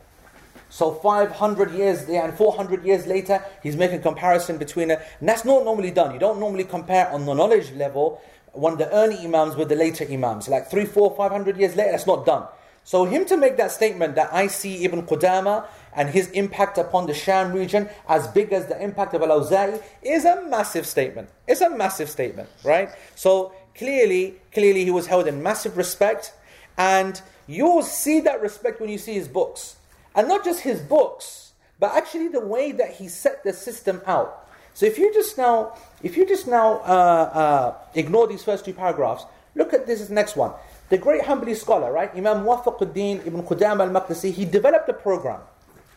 [0.69, 5.01] So 500 years and 400 years later, he's making comparison between it.
[5.19, 6.13] And that's not normally done.
[6.13, 8.21] You don't normally compare on the knowledge level
[8.53, 10.47] one of the early Imams with the later Imams.
[10.47, 12.47] Like three, four, 500 years later, that's not done.
[12.85, 17.07] So him to make that statement that I see Ibn Qudama and his impact upon
[17.07, 21.27] the Sham region as big as the impact of Al-Awza'i is a massive statement.
[21.45, 22.87] It's a massive statement, right?
[23.15, 26.31] So clearly, clearly he was held in massive respect
[26.77, 29.75] and you'll see that respect when you see his books.
[30.15, 34.47] And not just his books, but actually the way that he set the system out.
[34.73, 38.73] So if you just now, if you just now uh, uh, ignore these first two
[38.73, 40.51] paragraphs, look at this next one.
[40.89, 45.41] The great Hanbali scholar, right, Imam Muwafaquddin ibn Qudam al-Maqdisi, he developed a program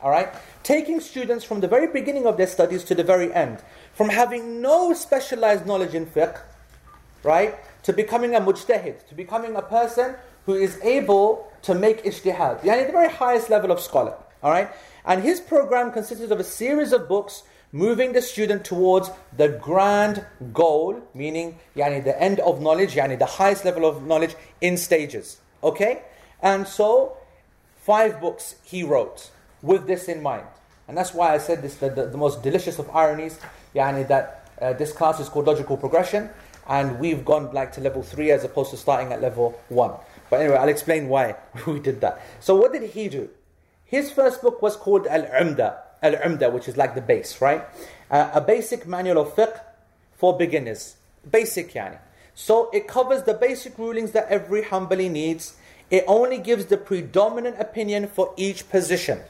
[0.00, 0.28] all right?
[0.62, 3.62] Taking students from the very beginning of their studies to the very end,
[3.94, 6.40] from having no specialized knowledge in fiqh,
[7.22, 10.14] right, to becoming a mujtahid, to becoming a person
[10.48, 14.70] who is able to make ijtihad, yani the very highest level of scholar, all right?
[15.04, 20.24] And his program consisted of a series of books moving the student towards the grand
[20.54, 25.36] goal, meaning yani the end of knowledge, yani the highest level of knowledge in stages.
[25.62, 26.00] Okay?
[26.40, 27.18] And so,
[27.84, 29.30] five books he wrote
[29.60, 30.46] with this in mind.
[30.88, 33.38] And that's why I said this, the, the, the most delicious of ironies,
[33.74, 36.30] yani that uh, this class is called logical progression,
[36.68, 39.92] and we've gone like to level 3 as opposed to starting at level 1.
[40.30, 41.36] But anyway, I'll explain why
[41.66, 42.20] we did that.
[42.40, 43.30] So what did he do?
[43.84, 47.64] His first book was called Al-Umda, Al-Umda, which is like the base, right?
[48.10, 49.60] Uh, a basic manual of fiqh
[50.16, 50.96] for beginners.
[51.30, 51.98] Basic yani.
[52.34, 55.56] So it covers the basic rulings that every Hanbali needs.
[55.90, 59.20] It only gives the predominant opinion for each position.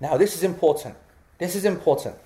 [0.00, 0.96] Now, this is important.
[1.38, 2.16] This is important.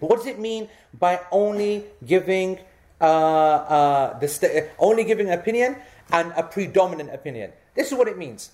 [0.00, 2.58] What does it mean by only giving
[3.00, 5.76] uh, uh, the st- only giving opinion
[6.14, 7.52] and a predominant opinion?
[7.74, 8.52] This is what it means.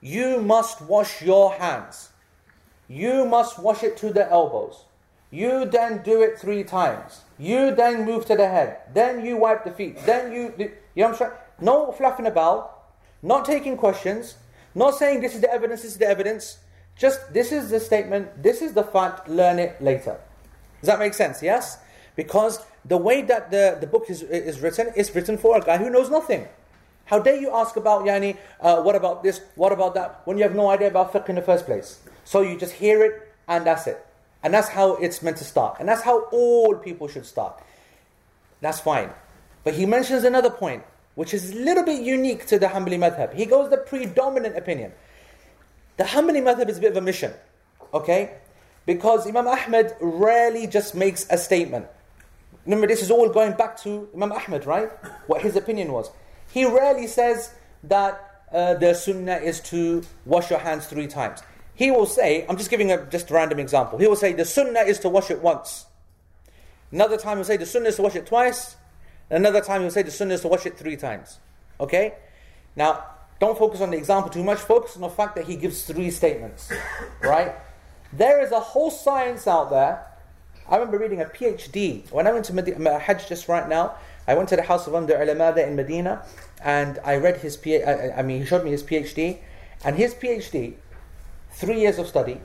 [0.00, 2.10] You must wash your hands.
[2.88, 4.84] You must wash it to the elbows.
[5.30, 7.22] You then do it three times.
[7.38, 8.78] You then move to the head.
[8.94, 9.98] Then you wipe the feet.
[10.06, 11.30] Then you, you know what I'm saying?
[11.60, 12.84] No fluffing about.
[13.22, 14.36] Not taking questions.
[14.74, 15.82] Not saying this is the evidence.
[15.82, 16.58] This is the evidence.
[16.96, 20.18] Just this is the statement, this is the fact, learn it later.
[20.80, 21.42] Does that make sense?
[21.42, 21.78] Yes?
[22.16, 25.76] Because the way that the, the book is, is written is written for a guy
[25.76, 26.48] who knows nothing.
[27.04, 30.42] How dare you ask about Yani, uh, what about this, what about that, when you
[30.42, 32.00] have no idea about fiqh in the first place?
[32.24, 34.04] So you just hear it and that's it.
[34.42, 35.76] And that's how it's meant to start.
[35.78, 37.62] And that's how all people should start.
[38.60, 39.10] That's fine.
[39.62, 40.82] But he mentions another point,
[41.14, 43.34] which is a little bit unique to the Hanbali madhab.
[43.34, 44.92] He goes the predominant opinion.
[45.96, 47.32] The Hanbali madhab is a bit of a mission,
[47.92, 48.38] okay?
[48.84, 51.86] Because Imam Ahmed rarely just makes a statement.
[52.66, 54.90] Remember, this is all going back to Imam Ahmed, right?
[55.28, 56.10] What his opinion was.
[56.52, 61.42] He rarely says that uh, the sunnah is to wash your hands three times.
[61.74, 63.98] He will say, I'm just giving a just a random example.
[63.98, 65.86] He will say the sunnah is to wash it once.
[66.90, 68.76] Another time he'll say the sunnah is to wash it twice.
[69.30, 71.38] Another time he'll say the sunnah is to wash it three times.
[71.78, 72.14] Okay?
[72.74, 73.04] Now,
[73.38, 76.10] don't focus on the example too much, focus on the fact that he gives three
[76.10, 76.72] statements.
[77.20, 77.54] Right?
[78.12, 80.05] There is a whole science out there.
[80.68, 82.10] I remember reading a PhD.
[82.10, 83.94] When I went to Medina, uh, Hajj just right now,
[84.26, 86.24] I went to the house of one of the ulama there in Medina
[86.64, 87.86] and I read his PhD.
[87.86, 89.38] Uh, uh, I mean, he showed me his PhD.
[89.84, 90.74] And his PhD,
[91.52, 92.40] three years of study,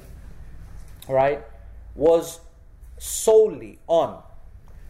[1.08, 1.42] right,
[1.96, 2.42] was
[3.00, 4.22] solely on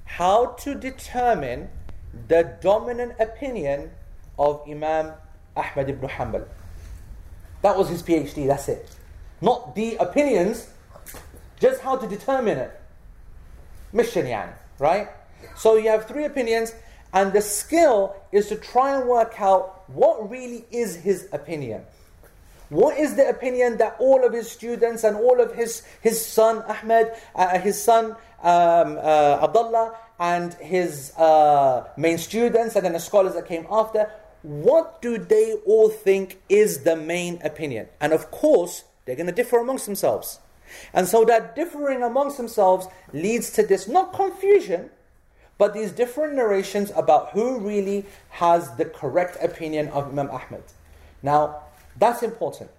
[0.03, 1.69] how to determine
[2.27, 3.91] the dominant opinion
[4.37, 5.13] of Imam
[5.55, 6.45] Ahmad ibn Hanbal.
[7.61, 8.89] That was his PhD, that's it.
[9.39, 10.67] Not the opinions,
[11.59, 12.80] just how to determine it.
[13.93, 15.09] Mission right?
[15.55, 16.73] So you have three opinions,
[17.13, 21.83] and the skill is to try and work out what really is his opinion.
[22.69, 26.63] What is the opinion that all of his students and all of his, his son
[26.69, 32.99] Ahmed, uh, his son um, uh, Abdullah, and his uh, main students, and then the
[32.99, 34.09] scholars that came after,
[34.43, 37.87] what do they all think is the main opinion?
[37.99, 40.39] And of course, they're going to differ amongst themselves.
[40.93, 44.89] And so that differing amongst themselves leads to this, not confusion,
[45.57, 50.63] but these different narrations about who really has the correct opinion of Imam Ahmad.
[51.21, 51.61] Now,
[51.97, 52.71] that's important.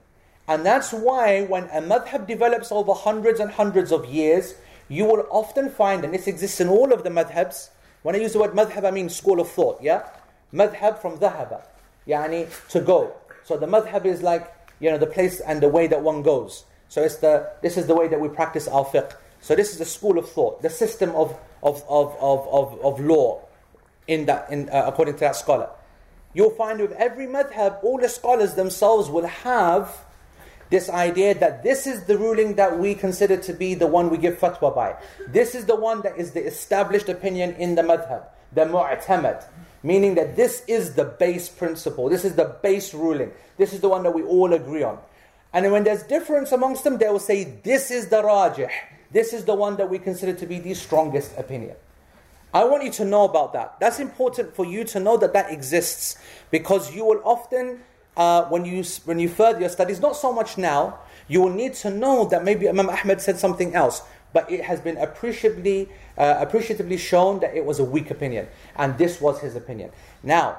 [0.48, 4.55] And that's why when a madhab develops over hundreds and hundreds of years,
[4.88, 7.70] you will often find, and this exists in all of the madhabs,
[8.02, 10.09] when I use the word madhab, I mean school of thought, yeah?
[10.52, 11.62] Madhab from dhahaba,
[12.07, 13.12] yani to go.
[13.44, 16.64] So the madhab is like, you know, the place and the way that one goes.
[16.92, 19.14] So it's the, this is the way that we practice our fiqh.
[19.40, 23.00] So this is the school of thought, the system of, of, of, of, of, of
[23.00, 23.40] law
[24.07, 25.70] in that, in, uh, according to that scholar.
[26.35, 30.05] You'll find with every madhab, all the scholars themselves will have
[30.68, 34.18] this idea that this is the ruling that we consider to be the one we
[34.18, 34.94] give fatwa by.
[35.28, 39.46] This is the one that is the established opinion in the madhab, the mu'tamad.
[39.83, 43.88] Meaning that this is the base principle, this is the base ruling, this is the
[43.88, 44.98] one that we all agree on.
[45.53, 48.71] And when there's difference amongst them, they will say, This is the rajih,
[49.11, 51.77] this is the one that we consider to be the strongest opinion.
[52.55, 53.81] I want you to know about that.
[53.81, 56.17] That's important for you to know that that exists
[56.51, 57.81] because you will often
[58.17, 61.75] uh, when you when you further your studies, not so much now, you will need
[61.75, 65.88] to know that maybe Imam Ahmed said something else, but it has been appreciably
[66.19, 69.91] uh, appreciatively shown that it was a weak opinion, and this was his opinion.
[70.23, 70.59] Now,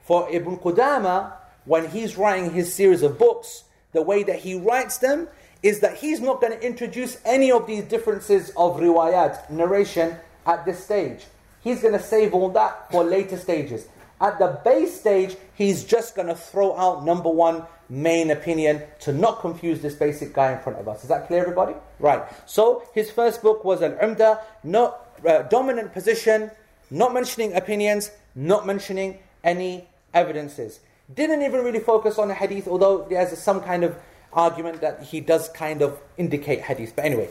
[0.00, 1.34] for Ibn Qudama,
[1.66, 5.28] when he's writing his series of books, the way that he writes them
[5.62, 10.64] is that he's not going to introduce any of these differences of riwayat, narration, at
[10.64, 11.26] this stage.
[11.62, 13.86] He's going to save all that for later stages.
[14.20, 19.12] At the base stage, he's just going to throw out number one main opinion to
[19.12, 21.02] not confuse this basic guy in front of us.
[21.02, 21.74] Is that clear, everybody?
[21.98, 22.22] Right.
[22.46, 24.94] So his first book was Al Umda, no
[25.26, 26.50] uh, dominant position,
[26.90, 30.80] not mentioning opinions, not mentioning any evidences.
[31.14, 33.96] Didn't even really focus on the hadith, although there's some kind of
[34.32, 36.94] argument that he does kind of indicate hadith.
[36.94, 37.28] But anyway,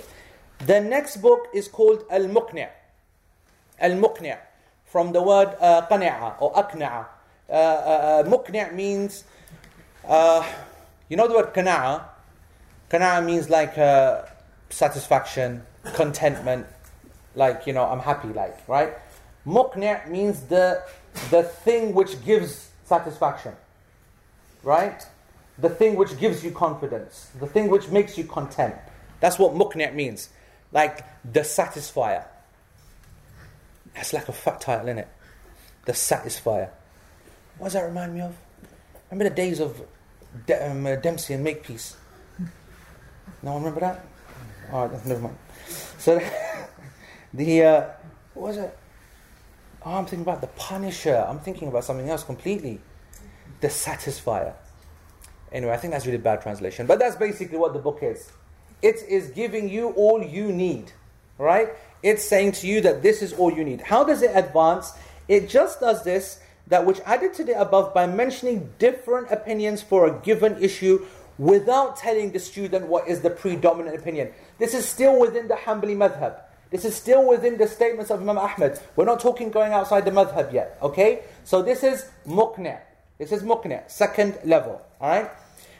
[0.66, 2.70] the next book is called Al Muqni'.
[3.80, 4.38] Al Muqni'
[4.86, 5.88] from the word uh,
[6.40, 7.06] or aqna'a.
[7.50, 9.24] Uh, uh, uh means,
[10.08, 10.46] uh,
[11.08, 12.04] you know the word qana'a?
[12.90, 14.24] Qana'a means like uh,
[14.70, 15.64] satisfaction,
[15.94, 16.66] contentment,
[17.36, 18.94] like, you know, I'm happy, like, right?
[19.46, 20.84] Muqni' means the,
[21.30, 23.54] the thing which gives satisfaction,
[24.64, 25.06] right?
[25.58, 28.76] The thing which gives you confidence, the thing which makes you content.
[29.20, 30.30] That's what muqni' means,
[30.72, 32.26] like the satisfier.
[33.94, 35.08] That's like a fat title, isn't it?
[35.86, 36.70] The Satisfier.
[37.58, 38.36] What does that remind me of?
[39.10, 39.82] Remember the days of
[40.46, 41.98] De- um, uh, Dempsey and Makepeace?
[43.42, 44.06] No one remember that?
[44.72, 45.38] All right, never mind.
[45.98, 46.22] So
[47.34, 47.90] the uh,
[48.36, 48.78] what was it?
[49.86, 51.26] Oh, I'm thinking about the Punisher.
[51.28, 52.80] I'm thinking about something else completely.
[53.62, 54.54] The Satisfier.
[55.52, 58.32] Anyway, I think that's really bad translation, but that's basically what the book is.
[58.82, 60.92] It is giving you all you need,
[61.38, 61.70] right?
[62.02, 63.82] It's saying to you that this is all you need.
[63.82, 64.94] How does it advance?
[65.28, 70.08] It just does this, that which added to the above by mentioning different opinions for
[70.08, 71.06] a given issue
[71.38, 74.32] without telling the student what is the predominant opinion.
[74.60, 76.40] This is still within the Hanbali madhab.
[76.70, 78.80] This is still within the statements of Imam Ahmad.
[78.96, 81.24] We're not talking going outside the madhab yet, okay?
[81.44, 82.80] So this is muqni'.
[83.20, 85.30] This is muqni', second level, alright?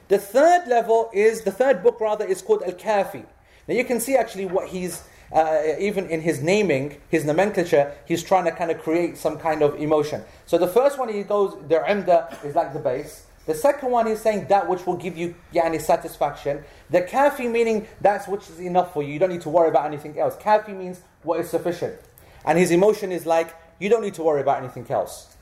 [0.10, 3.26] The third level is, the third book rather, is called Al-Kafi.
[3.66, 8.24] Now you can see actually what he's uh, even in his naming, his nomenclature, he's
[8.24, 10.22] trying to kind of create some kind of emotion.
[10.48, 13.26] So the first one he goes, the umda is like the base.
[13.46, 16.66] The second one he's saying that which will give you yani, satisfaction.
[16.90, 19.14] The kafi meaning that's which is enough for you.
[19.14, 20.36] You don't need to worry about anything else.
[20.36, 21.96] Kafi means what is sufficient.
[22.44, 25.38] And his emotion is like, you don't need to worry about anything else.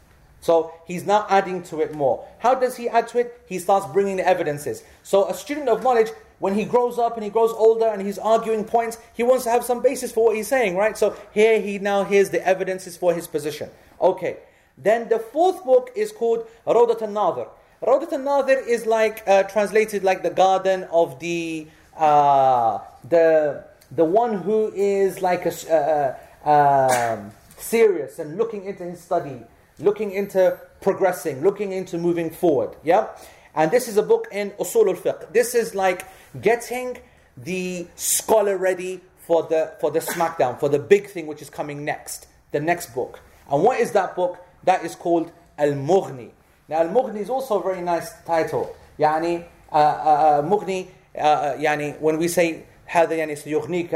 [0.47, 2.25] So he's now adding to it more.
[2.39, 3.43] How does he add to it?
[3.47, 4.81] He starts bringing the evidences.
[5.03, 6.07] So a student of knowledge
[6.39, 9.49] when he grows up and he grows older and he's arguing points, he wants to
[9.49, 10.97] have some basis for what he's saying, right?
[10.97, 13.69] So here he now hears the evidences for his position.
[13.99, 14.37] Okay.
[14.77, 17.47] Then the fourth book is called Rawdat al-Nadir.
[17.83, 22.79] Rawdat al-Nadir is like uh, translated like the garden of the uh,
[23.09, 29.01] the the one who is like a, uh, uh, um, serious and looking into his
[29.01, 29.41] study,
[29.78, 32.76] looking into progressing, looking into moving forward.
[32.82, 33.08] Yeah.
[33.54, 35.32] And this is a book in Usul al-Fiqh.
[35.32, 36.06] This is like
[36.40, 36.98] getting
[37.36, 41.84] the scholar ready for the for the smackdown, for the big thing which is coming
[41.84, 43.20] next, the next book.
[43.50, 44.38] And what is that book?
[44.64, 46.30] That is called Al-Mughni.
[46.68, 48.74] Now Al-Mughni is also a very nice title.
[48.98, 53.94] Yani uh, uh, uh Mughni, uh, uh, yani when we say هذا يعني سيغنيك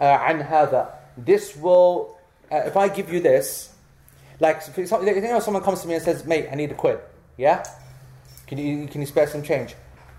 [0.00, 0.88] عن هذا.
[1.16, 2.16] This will,
[2.52, 3.70] uh, if I give you this,
[4.39, 6.99] like you know, someone comes to me and says, "Mate, I need a quid."
[7.37, 7.63] Yeah,
[8.47, 9.75] can you, can you spare some change?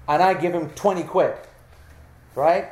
[0.09, 1.35] And I give him 20 quid,
[2.35, 2.69] right?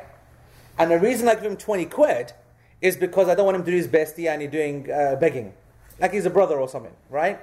[0.77, 2.33] And the reason I give him 20 quid
[2.81, 5.53] is because I don't want him to do his best and he's doing uh, begging.
[5.99, 7.39] Like he's a brother or something, right?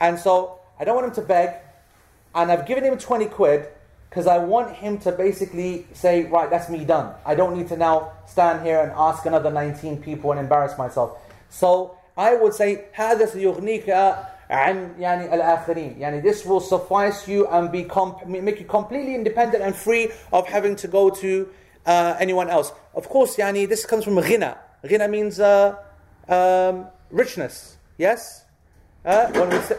[0.00, 1.54] And so I don't want him to beg,
[2.34, 3.68] and I've given him 20 quid
[4.08, 7.14] because I want him to basically say, right, that's me done.
[7.24, 11.16] I don't need to now stand here and ask another 19 people and embarrass myself.
[11.48, 13.89] So I would say, هذا سيغنيك
[14.49, 15.99] عن يعني الآخرين.
[15.99, 17.87] يعني this will suffice you and be
[18.25, 21.47] make you completely independent and free of having to go to
[21.85, 22.71] uh, anyone else.
[22.95, 24.57] Of course, يعني this comes from ghina.
[24.83, 25.75] Ghina means uh,
[26.27, 27.77] um, richness.
[27.97, 28.45] Yes?
[29.05, 29.75] Uh, when we say,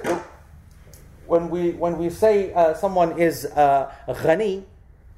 [1.26, 4.64] when we, when we say uh, someone is uh, ghani,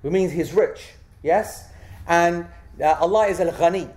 [0.03, 0.93] it means he's rich.
[1.23, 1.69] Yes?
[2.07, 2.47] And
[2.83, 3.89] uh, Allah is al-ghani.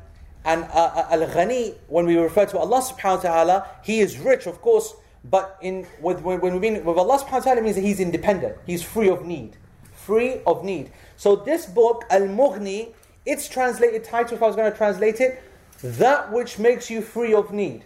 [0.48, 4.46] And uh, uh, al-ghani, when we refer to Allah subhanahu wa ta'ala, He is rich,
[4.46, 7.82] of course, but in, with, when we mean with Allah subhanahu wa ta'ala, means that
[7.84, 8.56] He's independent.
[8.64, 9.58] He's free of need.
[9.92, 10.90] Free of need.
[11.18, 12.94] So this book, Al-Mughni,
[13.26, 15.42] its translated title, if I was going to translate it,
[15.82, 17.80] that which makes you free of need.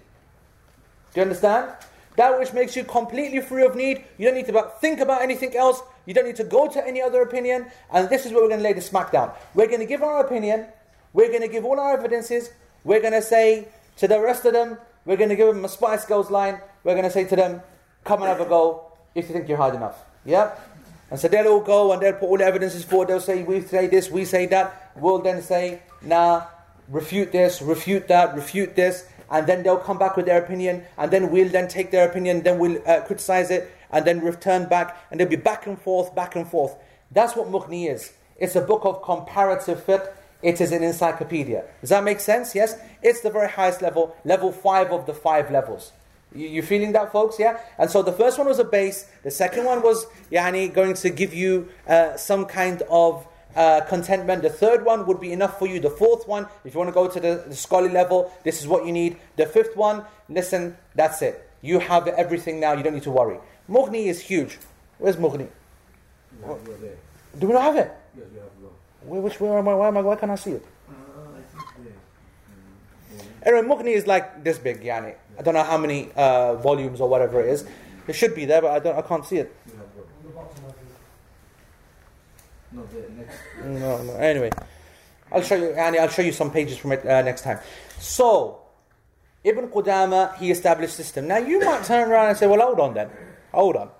[1.15, 1.73] Do you understand?
[2.15, 4.05] That which makes you completely free of need.
[4.19, 5.83] You don't need to think about anything else.
[6.07, 7.67] You don't need to go to any other opinion.
[7.93, 9.35] And this is where we're going to lay the smackdown.
[9.53, 10.67] We're going to give our opinion.
[11.13, 12.51] We're going to give all our evidences.
[12.85, 15.69] We're going to say to the rest of them, we're going to give them a
[15.69, 16.61] Spice Girls line.
[16.85, 17.63] We're going to say to them,
[18.05, 20.05] come and have a go if you think you're hard enough.
[20.25, 20.55] Yeah?
[21.11, 23.09] And so they'll all go and they'll put all the evidences forward.
[23.09, 24.93] They'll say, we say this, we say that.
[24.97, 26.47] We'll then say, nah,
[26.89, 31.11] refute this, refute that, refute this and then they'll come back with their opinion, and
[31.11, 34.97] then we'll then take their opinion, then we'll uh, criticize it, and then return back,
[35.11, 36.77] and they'll be back and forth, back and forth.
[37.11, 38.13] That's what Mughni is.
[38.37, 40.07] It's a book of comparative fiqh.
[40.43, 41.65] It is an encyclopedia.
[41.81, 42.55] Does that make sense?
[42.55, 42.77] Yes?
[43.03, 45.93] It's the very highest level, level five of the five levels.
[46.35, 47.39] You, you feeling that, folks?
[47.39, 47.61] Yeah?
[47.79, 51.11] And so the first one was a base, the second one was yani, going to
[51.11, 54.43] give you uh, some kind of uh, contentment.
[54.43, 55.79] The third one would be enough for you.
[55.79, 58.67] The fourth one, if you want to go to the, the scholarly level, this is
[58.67, 59.19] what you need.
[59.37, 61.49] The fifth one, listen, that's it.
[61.61, 63.39] You have everything now, you don't need to worry.
[63.71, 64.59] Mughni is huge.
[64.99, 65.49] Where's Mughni?
[67.39, 67.93] Do we not have it?
[68.17, 68.52] Yes, we have Where,
[69.05, 70.67] which, where am I, why, am I, why can't I see it?
[73.45, 75.15] Anyway, Mughni is like this big, yani.
[75.39, 77.67] I don't know how many uh, volumes or whatever it is.
[78.07, 79.55] It should be there, but I, don't, I can't see it.
[82.73, 82.87] No.
[83.65, 84.15] No, no.
[84.15, 84.51] Anyway,
[85.31, 85.71] I'll show you.
[85.71, 87.59] Annie, I'll show you some pages from it uh, next time.
[87.99, 88.61] So,
[89.45, 91.29] Ibn Qudama, he established system.
[91.29, 93.11] Now you might turn around and say, "Well, hold on then,
[93.53, 93.91] hold on."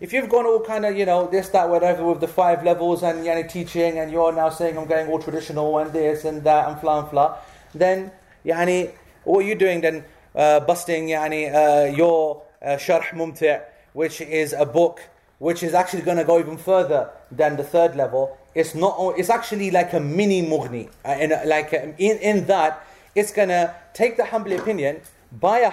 [0.00, 3.02] If you've gone all kind of, you know, this, that, whatever, with the five levels
[3.02, 6.68] and yani, teaching, and you're now saying I'm going all traditional and this and that
[6.68, 7.38] and fla and fla,
[7.74, 8.12] then,
[8.44, 8.92] yani,
[9.24, 10.04] what are you doing then?
[10.36, 13.60] Uh, busting yani, uh, your uh, Sharh Mumti',
[13.92, 15.00] which is a book
[15.38, 18.36] which is actually going to go even further than the third level.
[18.54, 19.14] It's not.
[19.16, 20.90] It's actually like a mini mughni.
[21.04, 22.84] Uh, in, like a, in in that,
[23.14, 25.00] it's going to take the Hanbali opinion
[25.32, 25.72] by a.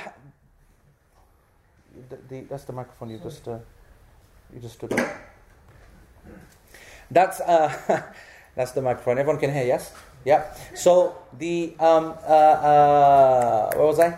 [2.09, 3.57] The, the, that's the microphone you just uh,
[4.53, 5.07] you just stood up.
[7.11, 8.03] That's uh,
[8.55, 9.17] that's the microphone.
[9.17, 9.65] Everyone can hear.
[9.65, 9.93] Yes.
[10.23, 10.53] Yeah.
[10.73, 14.17] So the um, uh, uh, where was I?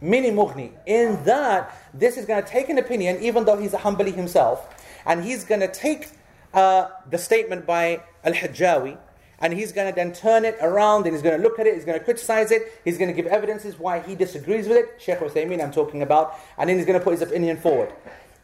[0.00, 0.72] Mini mughni.
[0.86, 4.66] In that this is going to take an opinion, even though he's a Hanbali himself,
[5.06, 6.08] and he's going to take
[6.54, 8.96] uh, the statement by Al Hajjawi,
[9.42, 11.74] and he's going to then turn it around and he's going to look at it,
[11.74, 14.94] he's going to criticize it, he's going to give evidences why he disagrees with it.
[14.98, 17.92] Sheikh Uthaymeen, I'm talking about, and then he's going to put his opinion forward.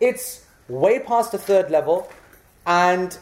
[0.00, 2.10] It's way past the third level,
[2.66, 3.16] and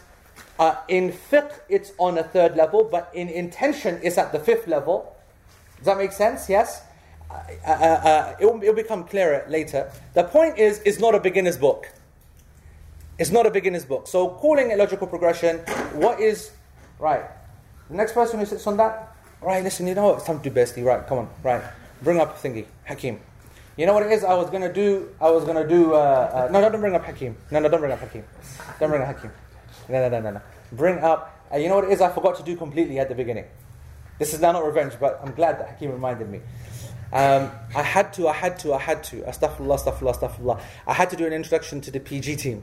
[0.59, 4.67] uh, in fiqh, it's on a third level, but in intention, it's at the fifth
[4.67, 5.15] level.
[5.77, 6.49] Does that make sense?
[6.49, 6.83] Yes?
[7.31, 7.35] Uh,
[7.67, 9.93] uh, uh, it, will, it will become clearer later.
[10.15, 11.93] The point is, it's not a beginner's book.
[13.19, 14.07] It's not a beginner's book.
[14.07, 15.59] So, calling it logical progression,
[15.93, 16.53] what is
[16.99, 17.25] right?
[17.91, 19.63] The next person who sits on that, right?
[19.63, 20.17] Listen, you know what?
[20.19, 20.85] It's time to do bestie.
[20.85, 21.07] Right?
[21.07, 21.63] Come on, right?
[22.03, 23.21] Bring up thingy, Hakim.
[23.77, 24.25] You know what it is?
[24.25, 25.11] I was gonna do.
[25.21, 25.95] I was gonna do.
[25.95, 27.37] Uh, uh, no, don't bring up Hakim.
[27.51, 28.25] No, no, don't bring up Hakim.
[28.81, 29.31] Don't bring up Hakim.
[29.89, 30.41] No, no, no, no, no.
[30.73, 31.39] Bring up.
[31.53, 32.01] Uh, you know what it is?
[32.01, 33.45] I forgot to do completely at the beginning.
[34.19, 36.41] This is now not revenge, but I'm glad that Hakim reminded me.
[37.13, 39.17] Um, I had to, I had to, I had to.
[39.23, 40.61] Astaghfirullah, astaghfirullah, astaghfirullah.
[40.87, 42.63] I had to do an introduction to the PG team.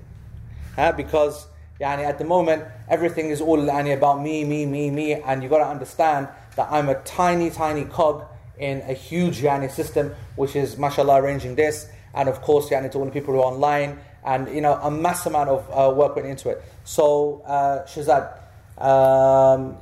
[0.77, 1.47] Uh, because
[1.83, 5.13] yani, at the moment, everything is all yani, about me, me, me, me.
[5.13, 8.25] And you've got to understand that I'm a tiny, tiny cog
[8.57, 11.89] in a huge yani, system, which is, mashallah, arranging this.
[12.13, 13.99] And of course, yani, to all the people who are online.
[14.23, 16.63] And, you know, a mass amount of uh, work went into it.
[16.85, 18.31] So, uh, Shazad,
[18.77, 19.77] um,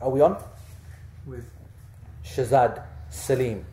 [0.00, 0.36] are we on?
[1.26, 1.48] With
[2.24, 3.64] Shazad Salim.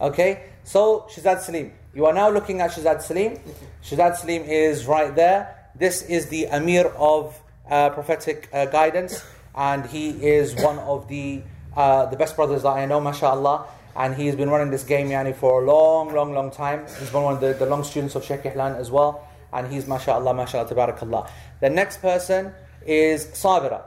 [0.00, 1.72] Okay, so Shazad Salim.
[1.94, 3.38] You are now looking at Shazad Salim.
[3.82, 5.70] Shazad Salim is right there.
[5.76, 7.40] This is the Amir of
[7.70, 9.22] uh, prophetic uh, guidance.
[9.54, 11.42] and he is one of the
[11.76, 13.66] uh, the best brothers that I know, mashallah.
[13.96, 16.84] And he's been running this game yani, for a long, long, long time.
[16.98, 19.26] He's been one of the, the long students of Sheikh Ihlan as well.
[19.52, 21.28] And he's mashallah, mashallah, tabarakallah.
[21.60, 22.52] The next person
[22.86, 23.82] is Sabira.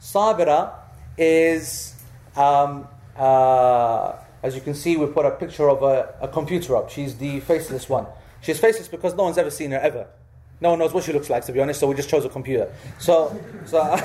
[0.00, 0.74] Sabira
[1.16, 1.94] is,
[2.36, 2.86] um,
[3.16, 4.12] uh,
[4.42, 6.90] as you can see, we put a picture of a, a computer up.
[6.90, 8.06] She's the faceless one.
[8.40, 10.06] She's faceless because no one's ever seen her ever.
[10.60, 12.30] No one knows what she looks like, to be honest, so we just chose a
[12.30, 12.72] computer.
[12.98, 13.78] So, so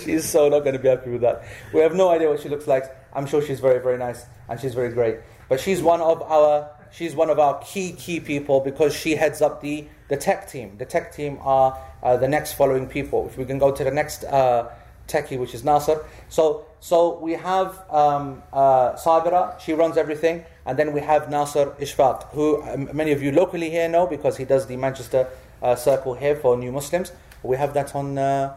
[0.00, 1.44] she's so not going to be happy with that.
[1.72, 2.84] We have no idea what she looks like.
[3.14, 5.18] I'm sure she's very, very nice and she's very great.
[5.48, 9.40] But she's one of our she's one of our key key people because she heads
[9.40, 10.76] up the the tech team.
[10.78, 13.28] The tech team are uh, the next following people.
[13.28, 14.68] If we can go to the next uh,
[15.08, 16.04] techie, which is Nasser.
[16.28, 19.58] So so we have um, uh, Sabira.
[19.60, 20.44] She runs everything.
[20.64, 24.36] And then we have Nasser Ishfaq, who um, many of you locally here know because
[24.36, 25.26] he does the Manchester
[25.62, 27.10] uh, Circle here for new Muslims.
[27.42, 28.18] We have that on.
[28.18, 28.54] Uh,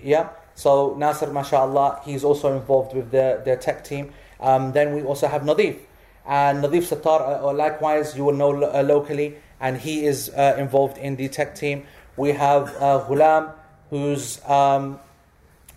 [0.00, 0.28] yeah.
[0.54, 4.12] So Nasser, mashallah, he's also involved with the, the tech team.
[4.38, 5.78] Um, then we also have Nadif.
[6.26, 10.98] And Nadif Sattar, uh, likewise, you will know uh, locally, and he is uh, involved
[10.98, 11.84] in the tech team.
[12.16, 13.52] We have uh, Ghulam,
[13.90, 15.00] who's um,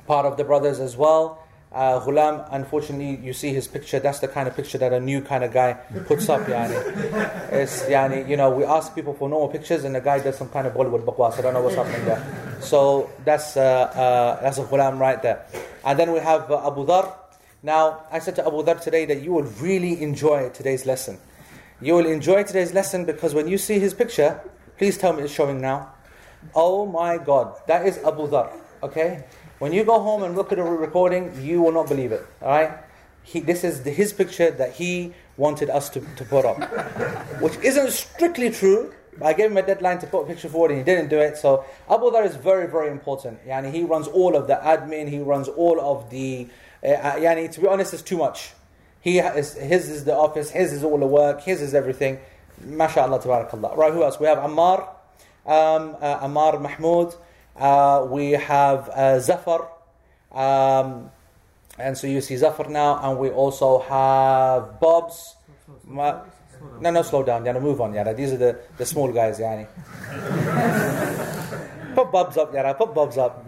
[0.08, 1.44] part of the brothers as well.
[1.72, 4.00] Uh, Ghulam, unfortunately, you see his picture.
[4.00, 5.74] That's the kind of picture that a new kind of guy
[6.06, 6.42] puts up.
[6.48, 7.52] Yani.
[7.52, 10.50] It's, yani, you know, we ask people for normal pictures, and the guy does some
[10.50, 11.38] kind of Bollywood bakwas.
[11.38, 12.58] I don't know what's happening there.
[12.62, 15.46] So that's uh, uh, that's a Ghulam right there.
[15.84, 17.14] And then we have uh, Abu Dhar.
[17.62, 21.20] Now, I said to Abu Dhar today that you will really enjoy today's lesson.
[21.82, 24.40] You will enjoy today's lesson because when you see his picture,
[24.78, 25.94] please tell me it's showing now.
[26.56, 28.50] Oh my God, that is Abu Dhar.
[28.82, 29.26] Okay.
[29.60, 32.26] When you go home and look at the recording, you will not believe it.
[32.42, 32.78] All right?
[33.24, 36.58] He, this is the, his picture that he wanted us to, to put up,
[37.42, 38.94] which isn't strictly true.
[39.22, 41.38] I gave him a deadline to put a picture forward and he didn't do it.
[41.38, 43.46] So Abu Dhar is very, very important.
[43.48, 46.48] Yani he runs all of the admin, he runs all of the.
[46.84, 48.52] Uh, yani, to be honest, it's too much.
[49.02, 52.20] He has, his is the office, his is all the work, his is everything.
[52.64, 53.76] MashaAllah, tabarakallah.
[53.76, 54.20] Right, who else?
[54.20, 54.82] We have Ammar,
[55.46, 57.16] um, uh, Ammar Mahmoud.
[57.58, 59.70] Uh, we have uh, Zafar.
[60.32, 61.10] Um,
[61.80, 65.36] and so you see Zafar now, and we also have Bobs.
[65.84, 66.22] Ma-
[66.82, 67.44] no, no, slow down.
[67.44, 67.94] Yana, move on.
[67.94, 68.16] Yana.
[68.16, 69.40] These are the, the small guys.
[69.40, 69.68] Yani.
[71.96, 72.78] put Bobs up, Yana.
[72.78, 73.46] Put Bobs up.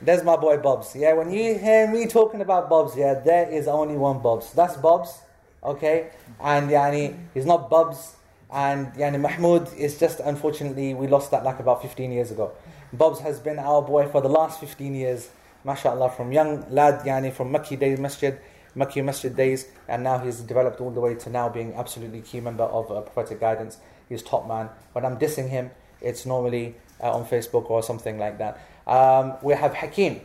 [0.00, 0.94] There's my boy Bobs.
[0.94, 4.52] Yeah, when you hear me talking about Bobs, yeah, there is only one Bobs.
[4.52, 5.22] That's Bobs,
[5.62, 6.10] okay?
[6.40, 8.16] And Yani, he's not Bobs.
[8.52, 12.52] And Yani Mahmoud is just, unfortunately, we lost that like about 15 years ago.
[12.96, 15.30] Bobs has been our boy for the last 15 years,
[15.64, 18.38] mashallah, from young lad, Yani, from Makki Days Masjid,
[18.76, 22.40] Makki Masjid days, and now he's developed all the way to now being absolutely key
[22.40, 23.78] member of uh, Prophetic Guidance.
[24.08, 24.68] He's top man.
[24.92, 25.70] When I'm dissing him,
[26.00, 28.60] it's normally uh, on Facebook or something like that.
[28.86, 30.20] Um, we have Hakim.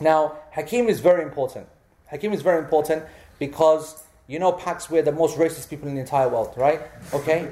[0.00, 1.68] Now, Hakim is very important.
[2.06, 3.04] Hakim is very important
[3.38, 6.82] because you know Paks we're the most racist people in the entire world, right?
[7.14, 7.50] Okay?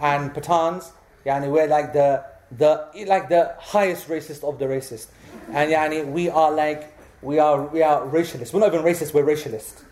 [0.00, 0.92] And Pathans,
[1.24, 5.08] yani we're like the the like the highest racist of the racist.
[5.52, 8.52] And yani we are like we are we are racialists.
[8.52, 9.82] We're not even racist, we're racialist.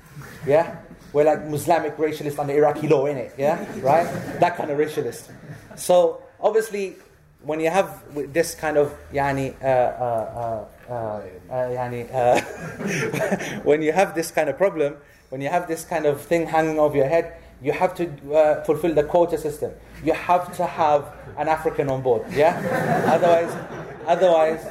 [0.46, 0.76] Yeah?
[1.12, 3.64] We're like Islamic racialist under Iraqi law, in it, yeah?
[3.80, 4.04] Right?
[4.40, 5.30] That kind of racialist.
[5.76, 6.96] So obviously
[7.42, 8.02] when you have
[8.32, 12.40] this kind of yani uh, uh, uh, uh yani, uh,
[13.62, 14.96] when you have this kind of problem,
[15.30, 18.64] when you have this kind of thing hanging over your head, you have to uh,
[18.64, 19.72] fulfill the quota system.
[20.04, 22.56] You have to have an African on board, yeah.
[23.06, 23.52] otherwise,
[24.06, 24.66] otherwise,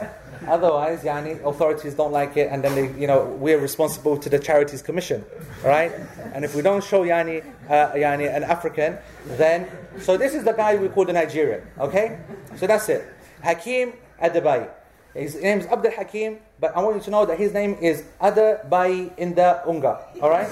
[0.48, 4.40] otherwise, yani authorities don't like it, and then they, you know, we're responsible to the
[4.40, 5.24] charities commission,
[5.64, 5.92] right?
[6.34, 9.68] And if we don't show yani, uh, yani an African, then
[10.00, 12.20] so this is the guy we call the Nigerian, okay?
[12.58, 13.06] So that's it.
[13.44, 14.70] Hakim Adabai.
[15.16, 18.04] His name is Abdul Hakim, but I want you to know that his name is
[18.22, 20.50] Adabai in the Unga, alright?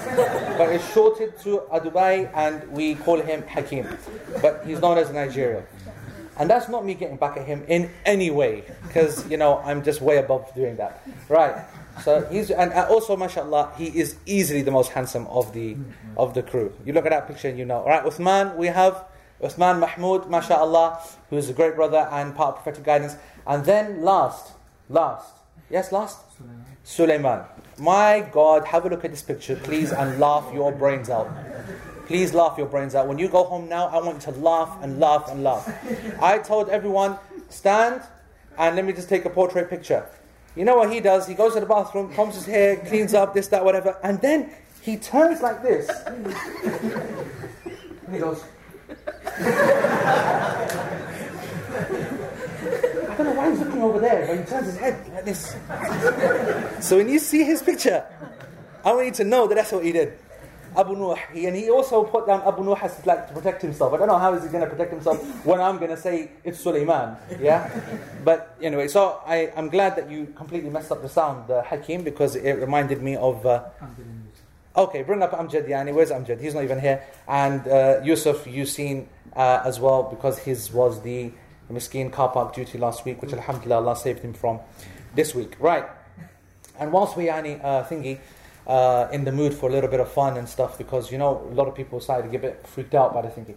[0.56, 3.86] but it's shorted to Adubai and we call him Hakim.
[4.40, 5.64] But he's known as Nigerian.
[6.38, 9.84] And that's not me getting back at him in any way, because, you know, I'm
[9.84, 11.06] just way above doing that.
[11.28, 11.54] Right.
[12.02, 15.76] So he's, and also, mashallah, he is easily the most handsome of the,
[16.16, 16.72] of the crew.
[16.86, 17.80] You look at that picture and you know.
[17.80, 19.04] Alright, Uthman, we have
[19.42, 23.16] Uthman Mahmoud, mashallah, who's a great brother and part of prophetic guidance.
[23.46, 24.53] And then last,
[24.88, 25.32] last,
[25.70, 26.18] yes, last?
[26.82, 27.44] Suleiman.
[27.78, 31.28] My God, have a look at this picture, please, and laugh your brains out.
[32.06, 33.08] Please laugh your brains out.
[33.08, 35.66] When you go home now, I want you to laugh and laugh and laugh.
[36.22, 37.18] I told everyone,
[37.48, 38.02] stand
[38.58, 40.06] and let me just take a portrait picture.
[40.54, 41.26] You know what he does?
[41.26, 44.50] He goes to the bathroom, combs his hair, cleans up, this, that, whatever, and then
[44.82, 45.88] he turns like this.
[46.06, 46.26] and
[48.12, 48.44] he goes,
[53.14, 55.54] I don't know why he's looking over there, but he turns his head like this.
[56.84, 58.04] so when you see his picture,
[58.84, 60.18] I want you to know that that's what he did.
[60.76, 63.94] Abu Nuh, he, and he also put down Abu Nuh as like to protect himself.
[63.94, 66.32] I don't know how is he going to protect himself when I'm going to say
[66.42, 67.16] it's Sulaiman.
[67.40, 67.70] Yeah,
[68.24, 72.02] but anyway, so I, I'm glad that you completely messed up the sound, uh, Hakim,
[72.02, 73.46] because it reminded me of.
[73.46, 73.62] Uh,
[74.76, 75.94] okay, bring up Amjad Yani.
[75.94, 76.40] Where's Amjad?
[76.40, 77.04] He's not even here.
[77.28, 81.30] And uh, Yusuf, you've seen uh, as well because his was the
[81.72, 84.60] Miskeen car park duty last week, which Alhamdulillah Allah saved him from
[85.14, 85.56] this week.
[85.58, 85.86] Right.
[86.78, 88.18] And whilst we yani uh, thingy
[88.66, 91.46] uh, in the mood for a little bit of fun and stuff because you know
[91.50, 93.56] a lot of people started to get a bit freaked out by the thinking.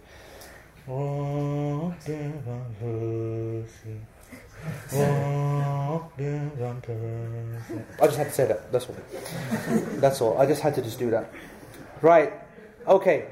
[8.00, 8.72] I just had to say that.
[8.72, 8.96] That's all.
[10.00, 10.38] That's all.
[10.38, 11.30] I just had to just do that.
[12.00, 12.32] Right.
[12.86, 13.26] Okay.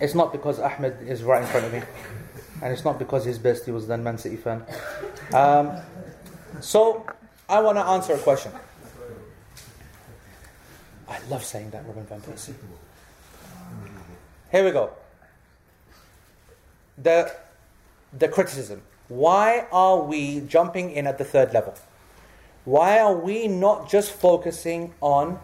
[0.00, 1.82] It's not because Ahmed is right in front of me,
[2.62, 4.64] and it's not because his bestie was then Man City fan.
[5.34, 5.76] Um,
[6.60, 7.04] so
[7.48, 8.52] I want to answer a question.
[11.08, 12.54] I love saying that, Robin Van Persie.
[14.52, 14.90] Here we go.
[16.96, 17.34] The,
[18.16, 18.82] the criticism.
[19.08, 21.74] Why are we jumping in at the third level?
[22.64, 25.40] Why are we not just focusing on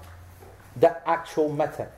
[0.76, 1.88] the actual method?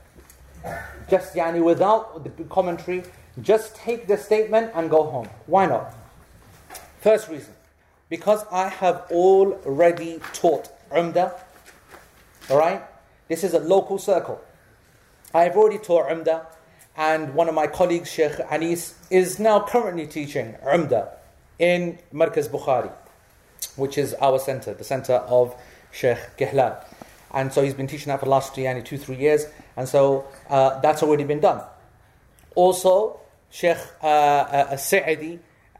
[1.10, 3.02] Just yani without the commentary,
[3.42, 5.28] just take the statement and go home.
[5.46, 5.94] Why not?
[7.00, 7.54] First reason,
[8.08, 11.32] because I have already taught Umdah,
[12.50, 12.82] all right?
[13.28, 14.40] This is a local circle.
[15.32, 16.46] I've already taught Umdah,
[16.96, 21.08] and one of my colleagues, Sheikh Anis, is now currently teaching Umdah
[21.58, 22.92] in Markaz Bukhari,
[23.76, 25.54] which is our center, the center of
[25.92, 26.84] Sheikh Kihlan.
[27.32, 30.26] And so he's been teaching that for the last two, two three years, and so
[30.48, 31.62] uh, that's already been done.
[32.56, 33.19] Also,
[33.50, 34.76] Sheikh uh, uh,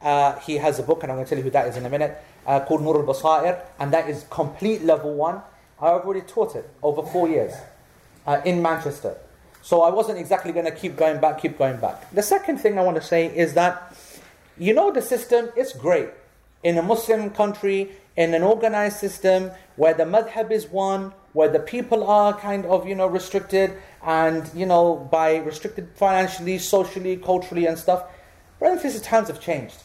[0.01, 1.85] uh, he has a book, and I'm going to tell you who that is in
[1.85, 5.41] a minute, uh, called Nur al Basair, and that is complete level one.
[5.79, 7.53] I've already taught it over four years
[8.25, 9.15] uh, in Manchester.
[9.61, 12.11] So I wasn't exactly going to keep going back, keep going back.
[12.11, 13.95] The second thing I want to say is that,
[14.57, 16.09] you know, the system is great.
[16.63, 21.59] In a Muslim country, in an organized system where the madhab is one, where the
[21.59, 27.65] people are kind of, you know, restricted and, you know, by restricted financially, socially, culturally
[27.65, 28.03] and stuff.
[28.59, 29.77] Sisters, times have changed.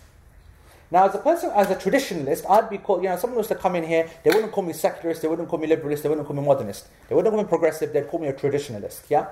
[0.91, 3.57] Now, as a person, as a traditionalist, I'd be called, you know, someone was to
[3.57, 6.27] come in here, they wouldn't call me secularist, they wouldn't call me liberalist, they wouldn't
[6.27, 6.87] call me modernist.
[7.09, 9.27] They wouldn't call me progressive, they'd call me a traditionalist, yeah?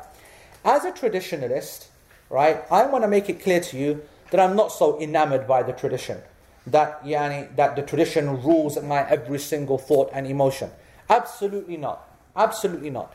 [0.64, 1.86] As a traditionalist,
[2.28, 5.62] right, I want to make it clear to you that I'm not so enamored by
[5.62, 6.20] the tradition.
[6.66, 10.70] That, yani, that the tradition rules my every single thought and emotion.
[11.14, 12.08] Absolutely not.
[12.34, 13.14] Absolutely not.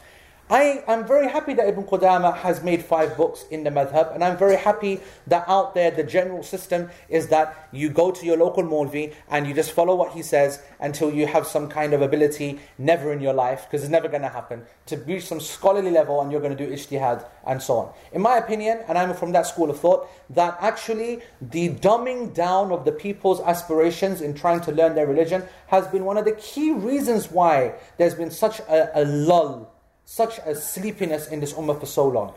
[0.51, 4.23] I am very happy that Ibn Qudama has made five books in the madhab, and
[4.23, 8.35] I'm very happy that out there the general system is that you go to your
[8.35, 12.01] local Maulvi and you just follow what he says until you have some kind of
[12.01, 15.91] ability, never in your life, because it's never going to happen, to reach some scholarly
[15.91, 17.93] level and you're going to do ijtihad and so on.
[18.11, 22.71] In my opinion, and I'm from that school of thought, that actually the dumbing down
[22.71, 26.31] of the people's aspirations in trying to learn their religion has been one of the
[26.31, 29.75] key reasons why there's been such a, a lull
[30.09, 32.33] such a sleepiness in this ummah for so long.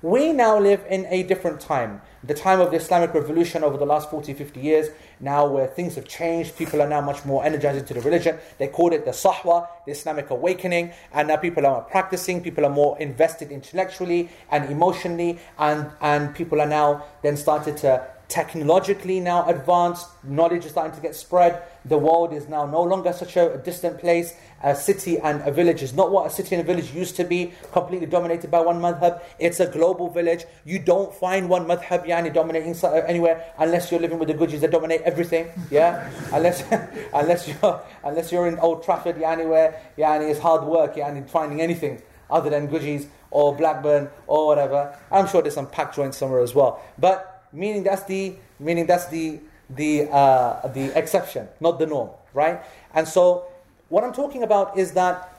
[0.00, 2.00] We now live in a different time.
[2.24, 4.88] The time of the Islamic revolution over the last 40, 50 years,
[5.20, 8.38] now where things have changed, people are now much more energized into the religion.
[8.56, 12.70] They called it the Sahwa, the Islamic awakening, and now people are practicing, people are
[12.70, 19.46] more invested intellectually and emotionally, and, and people are now then started to technologically now
[19.48, 21.62] advanced, knowledge is starting to get spread.
[21.84, 24.34] The world is now no longer such a, distant place.
[24.62, 27.24] A city and a village is not what a city and a village used to
[27.24, 29.22] be, completely dominated by one madhab.
[29.38, 30.44] It's a global village.
[30.64, 32.74] You don't find one madhab yani, dominating
[33.06, 35.48] anywhere unless you're living with the Gujis that dominate everything.
[35.70, 36.10] Yeah?
[36.32, 36.62] unless,
[37.14, 41.60] unless, you're, unless you're in Old Trafford, yani, where yani, it's hard work yani, finding
[41.60, 44.96] anything other than Gujis or Blackburn or whatever.
[45.10, 46.82] I'm sure there's some pack joints somewhere as well.
[46.98, 52.60] But meaning that's the meaning that's the the uh, the exception, not the norm, right?
[52.94, 53.46] And so
[53.90, 55.32] what I'm talking about is that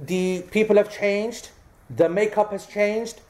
[0.00, 1.50] the people have changed,
[1.94, 3.20] the makeup has changed.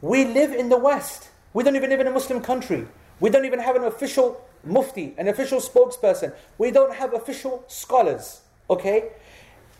[0.00, 1.30] We live in the West.
[1.52, 2.86] We don't even live in a Muslim country.
[3.18, 6.32] We don't even have an official mufti, an official spokesperson.
[6.56, 8.40] We don't have official scholars.
[8.68, 9.10] Okay?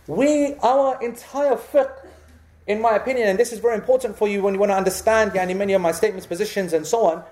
[0.09, 1.93] We, our entire fiqh,
[2.67, 5.33] in my opinion, and this is very important for you when you want to understand
[5.33, 7.25] yani, many of my statements, positions, and so on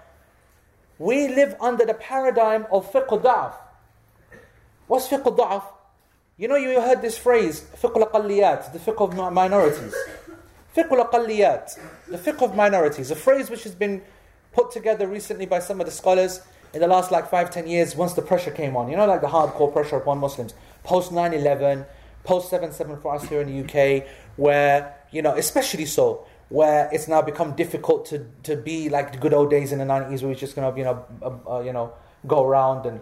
[0.98, 3.54] we live under the paradigm of fiqh da'af.
[4.86, 5.62] What's fiqh da'af?
[6.38, 9.92] You know, you heard this phrase, fiqh al the fiqh of minorities.
[10.76, 14.02] Fiqh al the fiqh of minorities, a phrase which has been
[14.52, 16.40] put together recently by some of the scholars.
[16.72, 19.20] in the last like five, ten years, once the pressure came on, you know, like
[19.20, 21.84] the hardcore pressure upon Muslims, post 9 11,
[22.22, 26.88] post 7 7 for us here in the UK, where, you know, especially so, where
[26.92, 30.20] it's now become difficult to, to be like the good old days in the 90s
[30.22, 31.92] where we're just going to, you know, uh, uh, you know,
[32.28, 33.00] go around and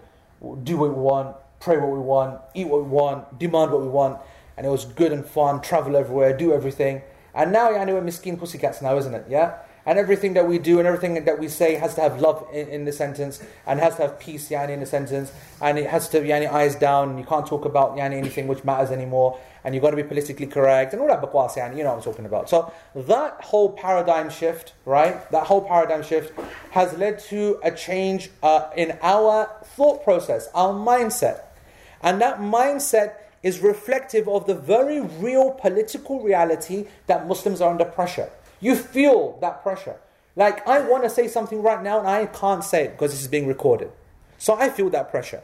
[0.65, 3.89] do what we want, pray what we want, eat what we want, demand what we
[3.89, 4.21] want.
[4.57, 7.03] And it was good and fun, travel everywhere, do everything.
[7.35, 9.27] And now, yeah, we're miskin pussycats now, isn't it?
[9.29, 9.59] Yeah?
[9.85, 12.69] And everything that we do and everything that we say has to have love in,
[12.69, 15.33] in the sentence and has to have peace yani, in the sentence.
[15.61, 17.19] And it has to yani, eyes down.
[17.19, 19.39] You can't talk about yani, anything which matters anymore.
[19.65, 20.93] And you've got to be politically correct.
[20.93, 22.49] And all that bakwas, yani, you know what I'm talking about.
[22.49, 25.29] So that whole paradigm shift, right?
[25.33, 26.33] That whole paradigm shift
[26.71, 31.46] has led to a change uh, in our thought process, our mindset.
[32.03, 37.85] And that mindset is reflective of the very real political reality that Muslims are under
[37.85, 38.31] pressure.
[38.61, 39.97] You feel that pressure.
[40.35, 43.23] Like, I want to say something right now and I can't say it because this
[43.23, 43.91] is being recorded.
[44.39, 45.43] So I feel that pressure.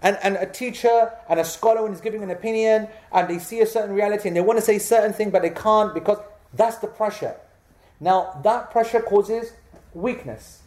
[0.00, 3.60] And, and a teacher and a scholar, when he's giving an opinion and they see
[3.60, 6.18] a certain reality and they want to say certain thing but they can't because
[6.54, 7.36] that's the pressure.
[8.00, 9.52] Now, that pressure causes
[9.94, 10.62] weakness.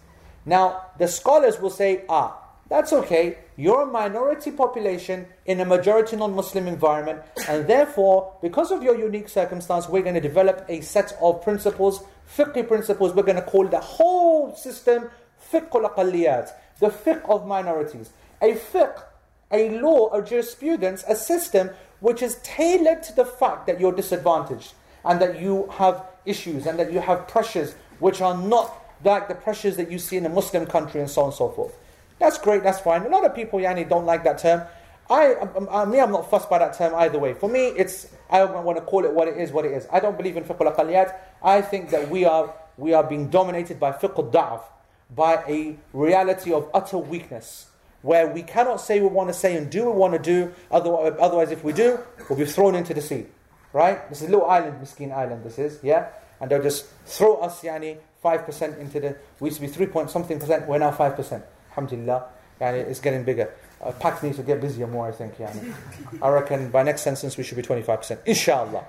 [0.45, 3.37] Now, the scholars will say, ah, that's okay.
[3.57, 8.97] You're a minority population in a majority non Muslim environment, and therefore, because of your
[8.97, 13.13] unique circumstance, we're going to develop a set of principles, fiqh principles.
[13.13, 15.09] We're going to call the whole system
[15.51, 16.45] fiqh al
[16.79, 18.11] the fiqh of minorities.
[18.41, 19.03] A fiqh,
[19.51, 24.73] a law, a jurisprudence, a system which is tailored to the fact that you're disadvantaged
[25.03, 29.35] and that you have issues and that you have pressures which are not like the
[29.35, 31.77] pressures that you see in a Muslim country and so on and so forth.
[32.19, 33.03] That's great, that's fine.
[33.03, 34.63] A lot of people, Yani, don't like that term.
[35.09, 37.33] I, I, I, me, I'm not fussed by that term either way.
[37.33, 39.87] For me, it's I want to call it what it is, what it is.
[39.91, 43.79] I don't believe in fiqh al I think that we are we are being dominated
[43.79, 44.65] by fiqh al
[45.11, 47.67] by a reality of utter weakness,
[48.01, 50.51] where we cannot say we want to say and do we want to do.
[50.71, 53.27] Otherwise, otherwise, if we do, we'll be thrown into the sea.
[53.73, 54.09] Right?
[54.09, 55.43] This is a little island, Miskin Island.
[55.43, 56.07] This is, yeah,
[56.39, 59.17] and they'll just throw us, yani, five percent into the.
[59.39, 60.67] We used to be three point something percent.
[60.67, 61.43] We're now five percent.
[61.75, 62.25] Alhamdulillah,
[62.61, 63.51] yani it's getting bigger.
[63.81, 63.91] Uh,
[64.23, 65.37] needs to get busier more, I think.
[65.37, 65.73] Yani.
[66.21, 68.19] I reckon by next census we should be 25%.
[68.25, 68.85] Inshallah.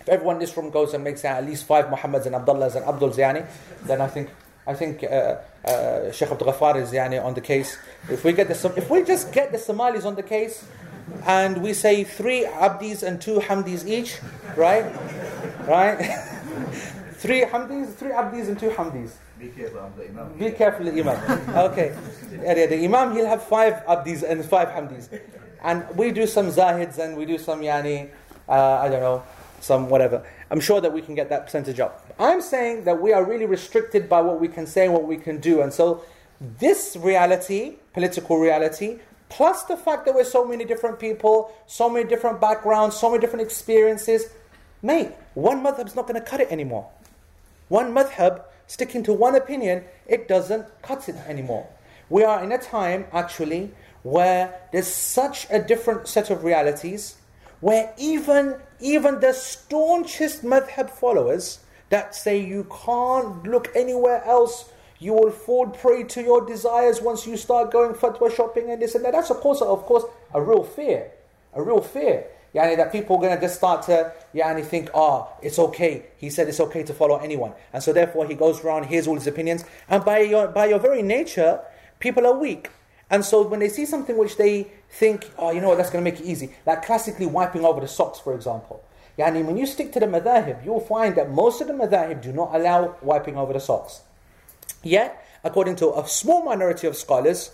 [0.00, 2.84] If everyone in this room goes and makes at least five Muhammads and Abdullahs and
[2.84, 3.46] Abduls, yani,
[3.84, 4.30] then I think
[4.66, 7.78] I think uh, uh, Sheikh Abdul Ghaffar is yani, on the case.
[8.10, 10.64] If we get the if we just get the Somalis on the case,
[11.24, 14.18] and we say three Abdis and two Hamdis each,
[14.56, 14.84] right?
[15.66, 15.96] Right?
[17.12, 19.12] three Hamdis, three Abdis and two Hamdis.
[19.38, 20.38] Be careful, I'm the Imam.
[20.38, 21.50] Be careful, the Imam.
[21.56, 21.94] Okay.
[22.32, 25.20] Yeah, the Imam, he'll have five Abdis and five Hamdis.
[25.62, 28.08] And we do some Zahids and we do some Yani,
[28.48, 29.22] uh, I don't know,
[29.60, 30.24] some whatever.
[30.50, 32.06] I'm sure that we can get that percentage up.
[32.18, 35.16] I'm saying that we are really restricted by what we can say and what we
[35.16, 35.60] can do.
[35.60, 36.04] And so,
[36.40, 42.08] this reality, political reality, plus the fact that we're so many different people, so many
[42.08, 44.26] different backgrounds, so many different experiences,
[44.82, 46.88] mate, one madhab's not going to cut it anymore.
[47.68, 51.68] One madhab sticking to one opinion, it doesn't cut it anymore.
[52.08, 57.16] We are in a time, actually, where there's such a different set of realities,
[57.60, 65.12] where even, even the staunchest madhab followers that say you can't look anywhere else, you
[65.12, 69.04] will fall prey to your desires once you start going fatwa shopping and this and
[69.04, 69.12] that.
[69.12, 70.04] That's, of course, of course,
[70.34, 71.10] a real fear.
[71.54, 72.26] A real fear.
[72.56, 76.06] Yani that people are going to just start to yani think, ah, oh, it's okay.
[76.16, 77.52] He said it's okay to follow anyone.
[77.74, 79.62] And so therefore he goes around, hears all his opinions.
[79.90, 81.60] And by your, by your very nature,
[82.00, 82.70] people are weak.
[83.10, 86.02] And so when they see something which they think, oh, you know what, that's going
[86.02, 86.54] to make it easy.
[86.64, 88.82] Like classically wiping over the socks, for example.
[89.18, 92.32] Yani when you stick to the madhahib, you'll find that most of the madhahib do
[92.32, 94.00] not allow wiping over the socks.
[94.82, 97.50] Yet, according to a small minority of scholars,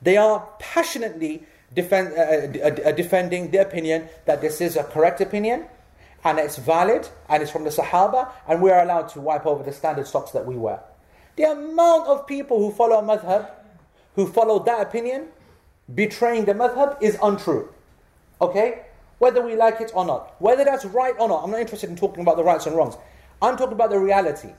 [0.00, 1.44] they are passionately
[1.74, 5.66] defend, uh, uh, uh, defending the opinion that this is a correct opinion
[6.24, 9.62] and it's valid and it's from the Sahaba and we are allowed to wipe over
[9.62, 10.80] the standard socks that we wear.
[11.36, 13.50] The amount of people who follow a madhab,
[14.14, 15.28] who follow that opinion,
[15.92, 17.68] betraying the madhab is untrue.
[18.40, 18.82] Okay?
[19.18, 20.34] Whether we like it or not.
[20.40, 21.44] Whether that's right or not.
[21.44, 22.96] I'm not interested in talking about the rights and wrongs.
[23.42, 24.50] I'm talking about the reality.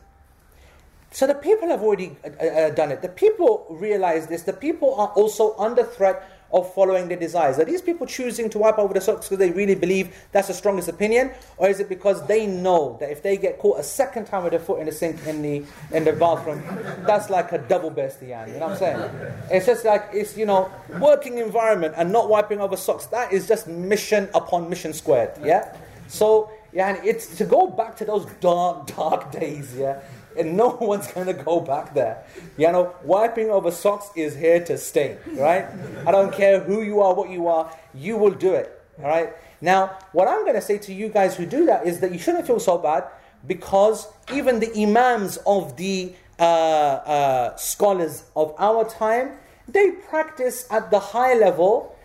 [1.11, 3.01] So the people have already uh, uh, done it.
[3.01, 4.43] The people realize this.
[4.43, 7.59] The people are also under threat of following their desires?
[7.59, 10.53] Are these people choosing to wipe over the socks because they really believe that's the
[10.53, 11.31] strongest opinion?
[11.57, 14.51] Or is it because they know that if they get caught a second time with
[14.51, 16.63] their foot in the sink in the in the bathroom,
[17.05, 19.11] that's like a double bestian, you know what I'm saying?
[19.51, 23.47] It's just like it's you know, working environment and not wiping over socks, that is
[23.47, 25.31] just mission upon mission squared.
[25.43, 25.75] Yeah?
[26.07, 30.01] So yeah, and it's to go back to those dark, dark days, yeah.
[30.37, 32.23] And no one's going to go back there.
[32.57, 35.65] You know, wiping over socks is here to stay, right?
[36.05, 39.33] I don't care who you are, what you are, you will do it, all right?
[39.61, 42.19] Now, what I'm going to say to you guys who do that is that you
[42.19, 43.05] shouldn't feel so bad
[43.47, 50.91] because even the imams of the uh, uh, scholars of our time, they practice at
[50.91, 51.95] the high level,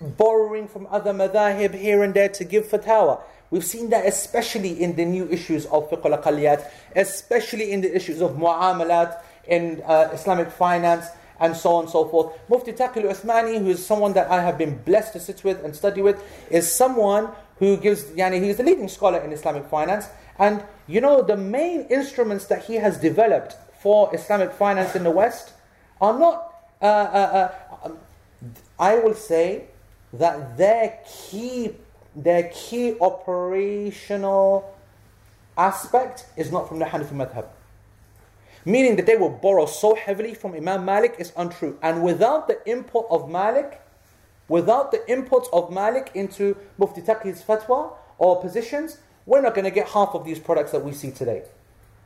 [0.00, 3.20] borrowing from other madhahib here and there to give fatwa.
[3.50, 8.20] We've seen that especially in the new issues of fiqh al especially in the issues
[8.20, 11.06] of mu'amalat, in uh, Islamic finance,
[11.38, 12.32] and so on and so forth.
[12.48, 15.76] Mufti Taqi Uthmani, who is someone that I have been blessed to sit with and
[15.76, 17.28] study with, is someone
[17.58, 20.08] who gives, yani, he's the leading scholar in Islamic finance.
[20.38, 25.10] And you know, the main instruments that he has developed for Islamic finance in the
[25.10, 25.52] West
[26.00, 27.52] are not, uh, uh,
[27.84, 27.90] uh,
[28.78, 29.66] I will say
[30.12, 31.74] that their key
[32.16, 34.74] their key operational
[35.56, 37.46] aspect is not from the Hanafi madhab.
[38.64, 41.78] Meaning that they will borrow so heavily from Imam Malik is untrue.
[41.82, 43.80] And without the input of Malik,
[44.48, 49.70] without the input of Malik into Mufti Taqi's fatwa or positions, we're not going to
[49.70, 51.42] get half of these products that we see today.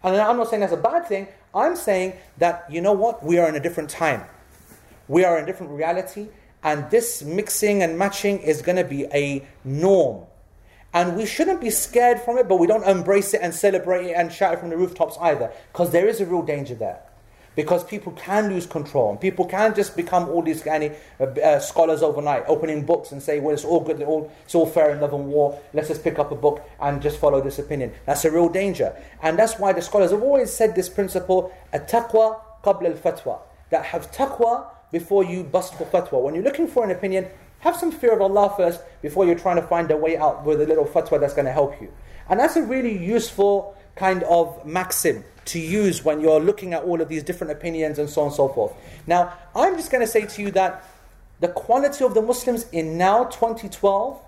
[0.03, 1.29] And I'm not saying that's a bad thing.
[1.55, 3.23] I'm saying that, you know what?
[3.23, 4.25] We are in a different time.
[5.09, 6.29] We are in a different reality.
[6.63, 10.27] And this mixing and matching is going to be a norm.
[10.93, 14.13] And we shouldn't be scared from it, but we don't embrace it and celebrate it
[14.15, 15.53] and shout it from the rooftops either.
[15.73, 17.01] Because there is a real danger there.
[17.57, 19.11] Because people can lose control.
[19.11, 23.23] And people can just become all these kind uh, uh, scholars overnight, opening books and
[23.23, 25.61] say, well, it's all good, all, it's all fair in love and war.
[25.73, 27.93] Let's just pick up a book and just follow this opinion.
[28.07, 28.95] That's a real danger.
[29.23, 33.41] And that's why the scholars have always said this principle, at-taqwa qabla al-fatwa.
[33.71, 36.23] That have taqwa before you bust for fatwa.
[36.23, 37.29] When you're looking for an opinion,
[37.61, 40.61] have some fear of Allah first before you're trying to find a way out with
[40.61, 41.93] a little fatwa that's going to help you.
[42.29, 47.01] And that's a really useful kind of maxim to use when you're looking at all
[47.01, 48.73] of these different opinions and so on and so forth.
[49.07, 50.85] Now, I'm just going to say to you that
[51.41, 54.21] the quality of the Muslims in now 2012,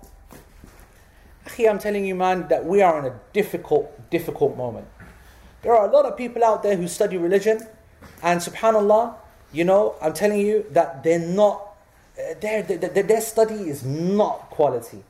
[1.59, 4.87] I'm telling you, man, that we are in a difficult, difficult moment.
[5.61, 7.65] There are a lot of people out there who study religion,
[8.21, 9.15] and subhanAllah,
[9.53, 11.75] you know, I'm telling you that they're not,
[12.41, 15.03] their, their, their study is not quality.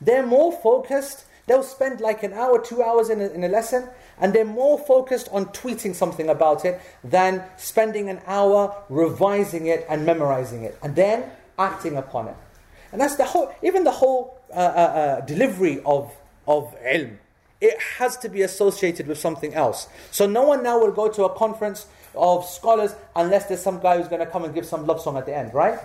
[0.00, 3.88] They're more focused, they'll spend like an hour, two hours in a, in a lesson,
[4.18, 9.86] and they're more focused on tweeting something about it than spending an hour revising it
[9.88, 12.36] and memorizing it, and then acting upon it.
[12.92, 16.12] And that's the whole, even the whole uh, uh, uh, delivery of,
[16.46, 17.16] of ilm.
[17.60, 19.88] It has to be associated with something else.
[20.10, 21.86] So no one now will go to a conference
[22.16, 25.16] of scholars unless there's some guy who's going to come and give some love song
[25.16, 25.78] at the end, right?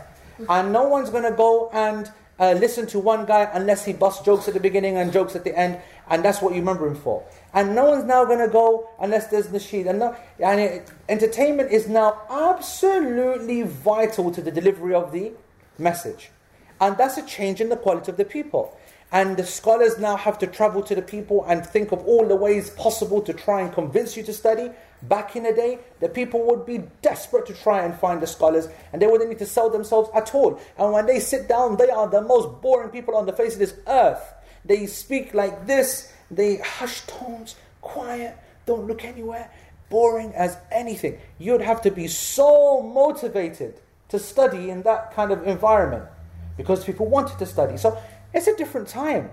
[0.47, 2.09] And no one's going to go and
[2.39, 5.43] uh, listen to one guy unless he busts jokes at the beginning and jokes at
[5.43, 7.23] the end, and that's what you remember him for.
[7.53, 9.89] And no one's now going to go unless there's nasheed.
[9.89, 15.34] And, no, and it, entertainment is now absolutely vital to the delivery of the
[15.77, 16.32] message.
[16.80, 18.77] And that's a change in the quality of the people.
[19.11, 22.36] And the scholars now have to travel to the people and think of all the
[22.36, 24.71] ways possible to try and convince you to study.
[25.01, 28.67] Back in the day, the people would be desperate to try and find the scholars,
[28.91, 30.59] and they wouldn't need to sell themselves at all.
[30.77, 33.59] And when they sit down, they are the most boring people on the face of
[33.59, 34.21] this earth.
[34.65, 39.49] They speak like this, they hush tones, quiet, don't look anywhere,
[39.89, 41.17] boring as anything.
[41.37, 43.79] You'd have to be so motivated
[44.09, 46.05] to study in that kind of environment
[46.57, 47.77] because people wanted to study.
[47.77, 47.97] So
[48.33, 49.29] it's a different time,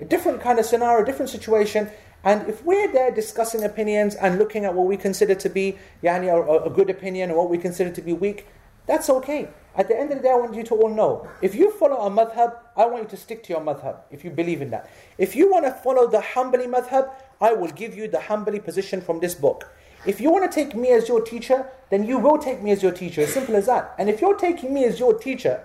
[0.00, 1.90] a different kind of scenario, different situation.
[2.22, 6.28] And if we're there discussing opinions and looking at what we consider to be yani,
[6.28, 8.46] a, a good opinion or what we consider to be weak,
[8.86, 9.48] that's okay.
[9.76, 11.96] At the end of the day, I want you to all know if you follow
[11.96, 14.90] a madhab, I want you to stick to your madhab if you believe in that.
[15.16, 17.10] If you want to follow the Hanbali madhab,
[17.40, 19.70] I will give you the Hanbali position from this book.
[20.06, 22.82] If you want to take me as your teacher, then you will take me as
[22.82, 23.20] your teacher.
[23.20, 23.94] As simple as that.
[23.98, 25.62] And if you're taking me as your teacher,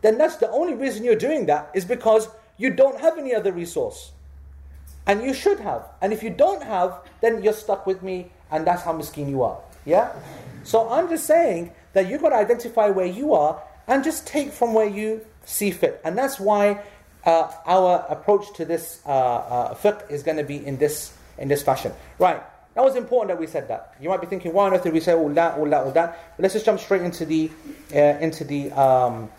[0.00, 3.52] then that's the only reason you're doing that is because you don't have any other
[3.52, 4.12] resource.
[5.06, 5.86] And you should have.
[6.00, 9.42] And if you don't have, then you're stuck with me, and that's how miskin you
[9.42, 9.58] are.
[9.84, 10.12] Yeah?
[10.64, 14.50] So I'm just saying that you've got to identify where you are and just take
[14.50, 16.00] from where you see fit.
[16.04, 16.82] And that's why
[17.24, 21.48] uh, our approach to this uh, uh, fiqh is going to be in this, in
[21.48, 21.92] this fashion.
[22.18, 22.42] Right.
[22.74, 23.94] That was important that we said that.
[24.00, 25.92] You might be thinking, why on earth did we say all that, all that, all
[25.92, 26.36] that?
[26.36, 27.50] But let's just jump straight into the,
[27.94, 29.30] uh, into the, um,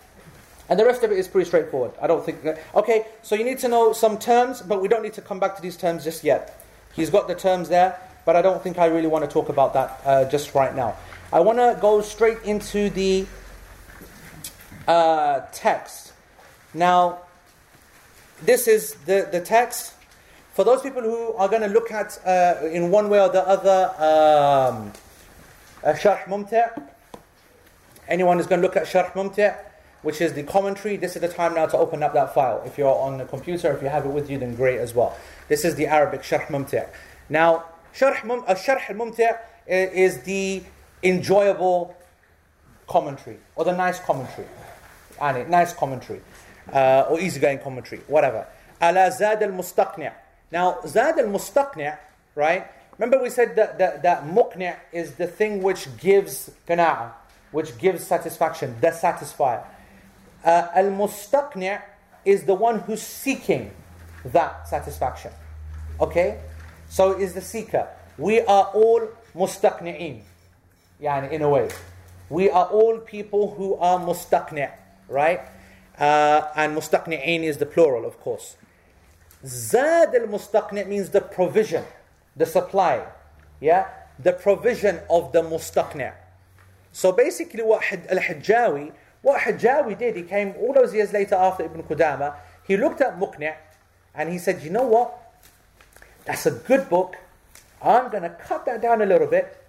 [0.69, 1.91] and the rest of it is pretty straightforward.
[2.01, 2.39] I don't think.
[2.75, 5.55] Okay, so you need to know some terms, but we don't need to come back
[5.55, 6.61] to these terms just yet.
[6.93, 9.73] He's got the terms there, but I don't think I really want to talk about
[9.73, 10.95] that uh, just right now.
[11.31, 13.25] I want to go straight into the
[14.87, 16.13] uh, text.
[16.73, 17.19] Now,
[18.41, 19.93] this is the, the text
[20.53, 23.47] for those people who are going to look at uh, in one way or the
[23.47, 24.91] other um,
[25.83, 26.81] uh, Sharh Mumti',
[28.07, 29.53] anyone who's going to look at Sharh Mumti',
[30.07, 32.63] which is the commentary, this is the time now to open up that file.
[32.65, 35.17] If you're on the computer, if you have it with you, then great as well.
[35.49, 36.87] This is the Arabic Sharh Mumti'.
[37.27, 39.37] Now, Sharh, uh, al-Mumti'
[39.67, 40.63] is the
[41.03, 41.93] enjoyable
[42.87, 44.47] commentary, or the nice commentary.
[45.19, 46.21] And nice commentary,
[46.71, 48.47] uh, or easygoing commentary, whatever.
[48.81, 50.13] Ala Zad al-Mustaqni'
[50.53, 51.97] Now, Zad al-Mustaqni',
[52.33, 52.65] right?
[52.97, 57.11] Remember we said that, that, that muqni' is the thing which gives qana'ah,
[57.51, 59.65] which gives satisfaction, the satisfier.
[60.47, 61.81] Uh, al-Mustaqni'
[62.23, 63.69] is the one who's seeking
[64.23, 65.31] that satisfaction.
[65.99, 66.39] Okay?
[66.87, 67.85] So is the seeker.
[68.17, 70.21] We are all mustaqni'in.
[71.01, 71.67] Yani in a way.
[72.29, 74.71] We are all people who are mustaqni',
[75.09, 75.41] right?
[75.99, 78.55] Uh, and mustaqni'in is the plural, of course.
[79.45, 81.83] Zad al mustaqni' means the provision,
[82.37, 83.05] the supply.
[83.59, 83.89] Yeah?
[84.17, 86.13] The provision of the mustaqni'.
[86.93, 88.93] So basically, what al Hajjawi,
[89.27, 92.33] what Hajjawi did, he came all those years later after Ibn Qudama,
[92.65, 93.53] he looked at Muqni'
[94.15, 95.13] and he said, You know what?
[96.23, 97.17] That's a good book.
[97.83, 99.61] I'm going to cut that down a little bit.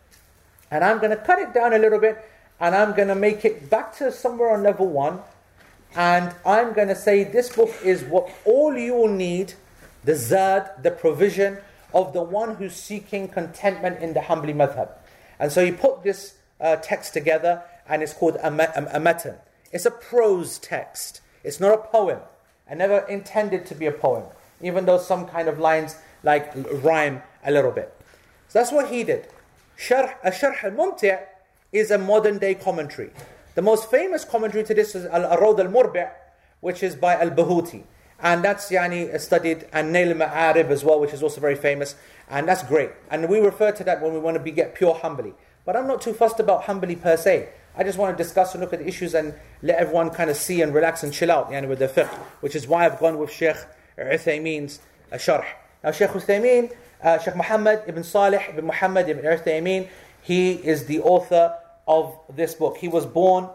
[0.70, 2.24] And I'm going to cut it down a little bit.
[2.60, 5.18] And I'm going to make it back to somewhere on level one.
[5.96, 9.54] And I'm going to say this book is what all you will need
[10.04, 11.58] the zad, the provision
[11.92, 14.90] of the one who's seeking contentment in the Hanbali madhab.
[15.40, 19.34] And so he put this uh, text together and it's called a, a, a matan.
[19.72, 21.20] It's a prose text.
[21.44, 22.20] It's not a poem.
[22.70, 24.24] I never intended to be a poem,
[24.60, 26.52] even though some kind of lines like
[26.82, 27.94] rhyme a little bit.
[28.48, 29.28] So that's what he did.
[29.78, 31.18] Sharh, a Sharh al-Mumti'
[31.72, 33.10] is a modern day commentary.
[33.54, 36.10] The most famous commentary to this is Al-Rawd al-Murbi'
[36.60, 37.84] which is by Al-Bahuti.
[38.20, 41.94] And that's yani studied and Nail Ma'arib as well, which is also very famous.
[42.28, 42.90] And that's great.
[43.10, 45.34] And we refer to that when we want to be, get pure Hanbali.
[45.64, 47.50] But I'm not too fussed about Hanbali per se.
[47.78, 50.36] I just want to discuss and look at the issues and let everyone kind of
[50.36, 52.08] see and relax and chill out yani, with the fiqh,
[52.40, 53.56] which is why I've gone with Sheikh
[53.96, 54.80] Uthaymeen's
[55.12, 55.44] uh, sharh.
[55.84, 56.74] Now, Sheikh Uthaymeen,
[57.04, 59.86] uh, Sheikh Muhammad ibn Salih ibn Muhammad ibn Uthaymeen,
[60.22, 61.54] he is the author
[61.86, 62.76] of this book.
[62.78, 63.48] He was born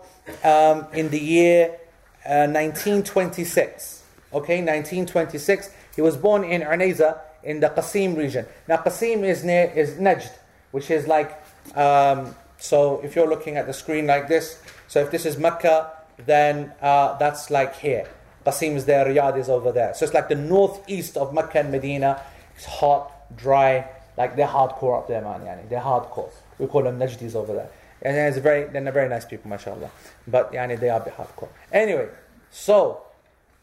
[0.46, 1.78] um, in the year
[2.26, 4.04] uh, 1926.
[4.32, 5.70] Okay, 1926.
[5.98, 8.46] He was born in Unayza in the Qasim region.
[8.70, 10.32] Now, Qasim is near is Najd,
[10.72, 11.44] which is like
[11.76, 12.34] um,
[12.64, 13.02] so.
[13.04, 14.46] If you're looking at the screen like this,
[14.88, 15.92] so if this is Mecca,
[16.32, 18.08] then uh, that's like here.
[18.46, 19.94] Qasim is there, Riyadh is over there.
[19.94, 22.22] So it's like the northeast of Mecca and Medina.
[22.56, 23.88] It's hot, dry,
[24.18, 25.42] like they're hardcore up there, man.
[25.42, 25.70] Yani.
[25.70, 26.32] They're hardcore.
[26.60, 27.70] We call them Najdis over there.
[28.02, 29.90] And it's very, they're very nice people, mashallah.
[30.28, 31.50] But yani, they are a bit hardcore.
[31.72, 32.10] Anyway,
[32.52, 33.02] so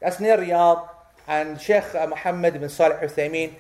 [0.01, 0.88] that's near Riyadh.
[1.28, 3.55] And Sheikh Muhammad ibn Salih Uthaymeen,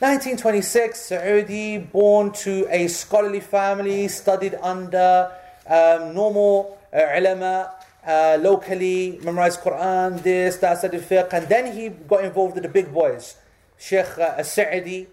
[0.00, 5.28] 1926, Saudi, born to a scholarly family, studied under
[5.66, 7.74] um, normal uh, ulama,
[8.06, 12.68] uh, locally, memorized Quran, this, that, studied fiqh, and then he got involved with the
[12.68, 13.38] big boys.
[13.76, 15.08] Sheikh uh, Sa'idi,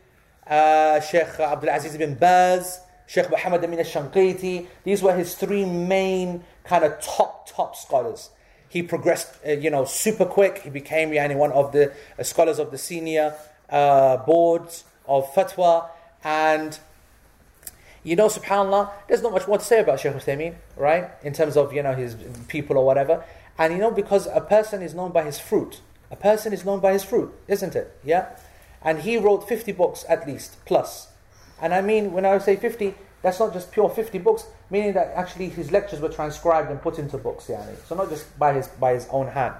[0.46, 4.68] uh, Sheikh Abdul Aziz bin Baz, Sheikh Muhammad Amin al-Shanqiti.
[4.84, 8.30] These were his three main kind of top, top scholars.
[8.70, 10.60] He progressed, uh, you know, super quick.
[10.60, 13.34] He became yani, one of the uh, scholars of the senior
[13.70, 15.90] uh, boards of fatwa.
[16.24, 16.80] And,
[18.04, 21.10] you know, subhanAllah, there's not much more to say about Shaykh Uthaymeen, right?
[21.24, 22.16] In terms of, you know, his
[22.48, 23.24] people or whatever.
[23.58, 25.82] And, you know, because a person is known by his fruit.
[26.12, 27.98] A person is known by his fruit, isn't it?
[28.04, 28.30] Yeah?
[28.82, 31.08] And he wrote 50 books at least, plus.
[31.62, 35.14] And I mean, when I say 50, that's not just pure 50 books, meaning that
[35.16, 37.76] actually his lectures were transcribed and put into books, yani.
[37.88, 39.56] So not just by his, by his own hand.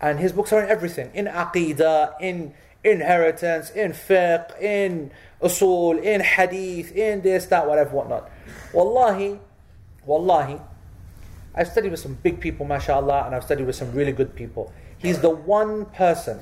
[0.00, 2.54] And his books are in everything in aqidah, in
[2.84, 5.10] inheritance, in fiqh, in
[5.42, 8.30] usul, in hadith, in this, that, whatever, whatnot.
[8.72, 9.38] Wallahi,
[10.06, 10.60] wallahi,
[11.54, 14.72] I've studied with some big people, mashallah, and I've studied with some really good people.
[14.98, 16.40] He's the one person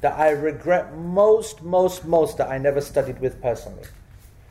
[0.00, 3.84] that I regret most, most, most that I never studied with personally.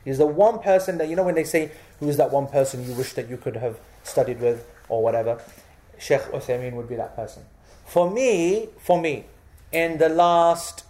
[0.04, 2.94] He's the one person that, you know, when they say, who's that one person you
[2.94, 5.40] wish that you could have studied with or whatever,
[5.98, 7.44] Sheikh Uthaymeen would be that person.
[7.86, 9.26] For me, for me,
[9.72, 10.84] in the last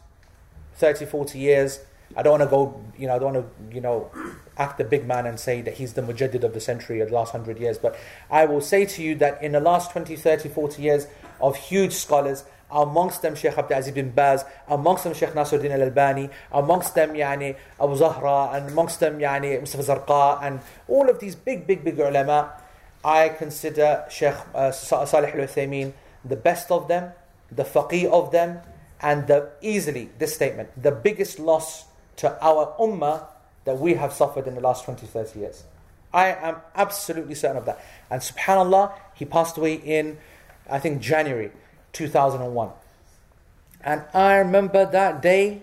[0.80, 1.80] 30, 40 years,
[2.16, 4.10] I don't want to go, you know, I don't want to, you know,
[4.56, 7.14] act the big man and say that he's the mujaddid of the century of the
[7.14, 7.78] last 100 years.
[7.78, 7.96] But
[8.30, 11.06] I will say to you that in the last 20, 30, 40 years
[11.40, 16.30] of huge scholars, amongst them Sheikh Abdul Aziz bin Baz, amongst them Sheikh Nasruddin al-Albani,
[16.52, 21.34] amongst them yani Abu Zahra, and amongst them yani Mustafa Zarqa, and all of these
[21.34, 22.52] big, big, big ulama,
[23.04, 25.92] I consider Sheikh uh, Salih al-Uthaymeen
[26.24, 27.12] the best of them,
[27.50, 28.60] the faqih of them,
[29.03, 31.84] and the easily this statement, the biggest loss
[32.16, 33.26] to our ummah
[33.64, 35.64] that we have suffered in the last 20, 30 years.
[36.12, 37.84] I am absolutely certain of that.
[38.11, 40.18] And subhanAllah, he passed away in,
[40.68, 41.53] I think, January
[41.92, 42.70] 2001.
[43.82, 45.62] And I remember that day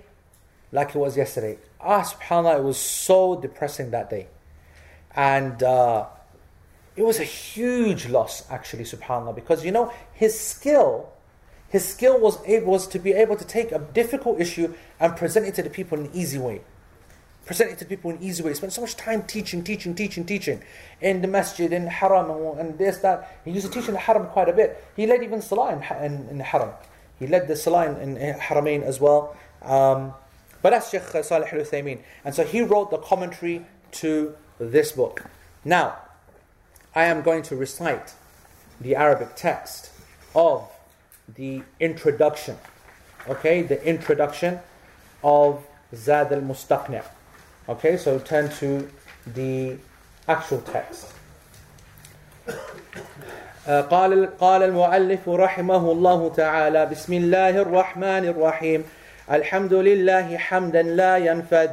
[0.71, 1.57] like it was yesterday.
[1.79, 4.27] Ah, subhanAllah, it was so depressing that day.
[5.15, 6.05] And uh,
[6.95, 11.09] it was a huge loss, actually, subhanAllah, because you know, his skill,
[11.69, 15.45] his skill was, able, was to be able to take a difficult issue and present
[15.45, 16.61] it to the people in an easy way.
[17.45, 18.49] Present it to people in an easy way.
[18.49, 20.61] He spent so much time teaching, teaching, teaching, teaching
[21.01, 23.39] in the masjid, in haram, and this, that.
[23.45, 24.83] He used to teach in the haram quite a bit.
[24.95, 26.71] He led even salah in, in, in the haram.
[27.19, 29.35] He led the salah in, in haramain as well.
[29.61, 30.13] Um,
[30.61, 31.99] but that's Sheikh Salih al Uthaymeen.
[32.25, 35.25] And so he wrote the commentary to this book.
[35.63, 35.97] Now,
[36.95, 38.13] I am going to recite
[38.81, 39.91] the Arabic text
[40.35, 40.69] of
[41.35, 42.57] the introduction.
[43.27, 44.59] Okay, the introduction
[45.23, 47.03] of Zad al Mustaqni'.
[47.67, 48.89] Okay, so turn to
[49.25, 49.77] the
[50.27, 51.13] actual text.
[53.67, 58.83] قال قال المؤلف رحمه الله تعالى بسم الله الرحمن الرحيم
[59.31, 61.71] الحمد لله حمدا لا ينفد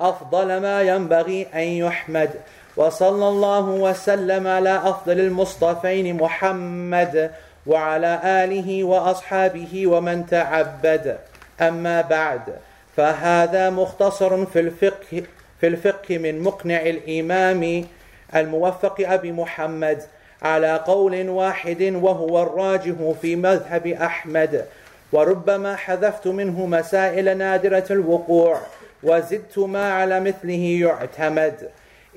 [0.00, 2.30] أفضل ما ينبغي أن يحمد
[2.76, 7.30] وصلى الله وسلم على أفضل المصطفين محمد
[7.66, 11.18] وعلى آله وأصحابه ومن تعبد.
[11.60, 12.42] أما بعد
[12.96, 15.22] فهذا مختصر في الفقه
[15.60, 17.84] في الفقه من مقنع الإمام
[18.34, 20.02] الموفق أبي محمد
[20.42, 24.64] على قول واحد وهو الراجح في مذهب أحمد.
[25.12, 28.60] وربما حذفت منه مسائل نادرة الوقوع
[29.02, 31.68] وزدت ما على مثله يعتمد.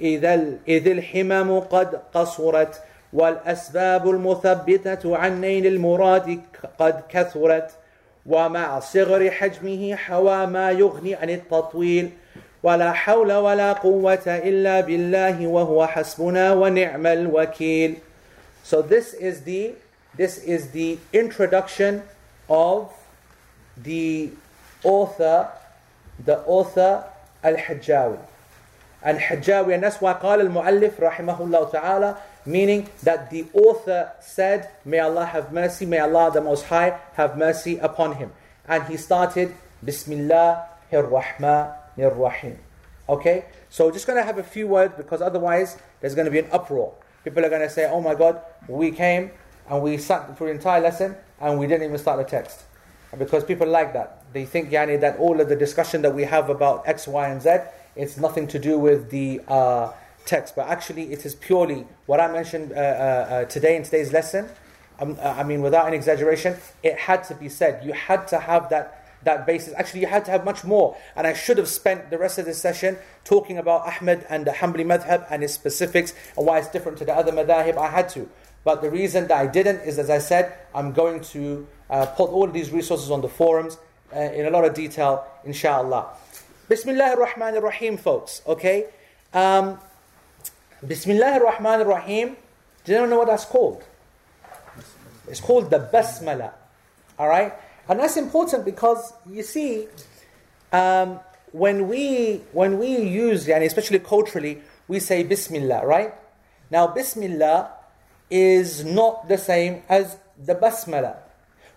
[0.01, 2.81] إذا إذ الحمم قد قصرت
[3.13, 6.39] والأسباب المثبتة عن نيل المراد
[6.79, 7.71] قد كثرت
[8.25, 12.09] ومع صغر حجمه حوى ما يغني عن التطويل
[12.63, 17.95] ولا حول ولا قوة إلا بالله وهو حسبنا ونعم الوكيل
[18.63, 19.73] So this is the
[20.15, 22.01] this is the introduction
[22.49, 22.93] of
[23.75, 24.29] the
[24.83, 25.49] author,
[26.23, 27.03] the author
[27.43, 28.19] Al-Hajjawi.
[29.01, 32.15] And Hajjawi, and that's why قال المؤلف رحمه الله تعالى,
[32.45, 37.37] meaning that the author said, may Allah have mercy, may Allah the Most High have
[37.37, 38.31] mercy upon him.
[38.67, 42.59] And he started, Bismillah ar-Rahman ar-Rahim.
[43.09, 43.45] Okay?
[43.69, 46.47] So just going to have a few words because otherwise there's going to be an
[46.51, 46.93] uproar.
[47.23, 49.31] People are going to say, oh my God, we came
[49.69, 52.63] and we sat for the entire lesson and we didn't even start the text.
[53.17, 54.25] Because people like that.
[54.33, 57.41] They think yani, that all of the discussion that we have about X, Y, and
[57.41, 57.57] Z,
[57.95, 59.91] it's nothing to do with the uh,
[60.25, 60.55] text.
[60.55, 64.49] But actually, it is purely what I mentioned uh, uh, uh today in today's lesson.
[64.99, 67.83] Um, uh, I mean, without an exaggeration, it had to be said.
[67.85, 69.73] You had to have that that basis.
[69.75, 70.97] Actually, you had to have much more.
[71.15, 74.51] And I should have spent the rest of this session talking about Ahmed and the
[74.51, 77.77] Hanbali madhab and its specifics and why it's different to the other madhab.
[77.77, 78.29] I had to.
[78.63, 82.29] But the reason that I didn't is, as I said, I'm going to uh, put
[82.29, 83.77] all of these resources on the forums
[84.15, 86.07] uh, in a lot of detail, inshallah.
[86.69, 88.85] Bismillah ar-Rahman ar-Rahim, folks, okay?
[89.33, 89.79] Um,
[90.87, 92.35] Bismillah ar-Rahman ar-Rahim,
[92.85, 93.83] do you know what that's called?
[95.27, 96.51] It's called the Basmala,
[97.17, 97.53] alright?
[97.87, 99.87] And that's important because, you see,
[100.71, 101.19] um,
[101.51, 106.13] when we when we use, and especially culturally, we say Bismillah, right?
[106.71, 107.71] Now, Bismillah
[108.29, 111.17] is not the same as the basmala.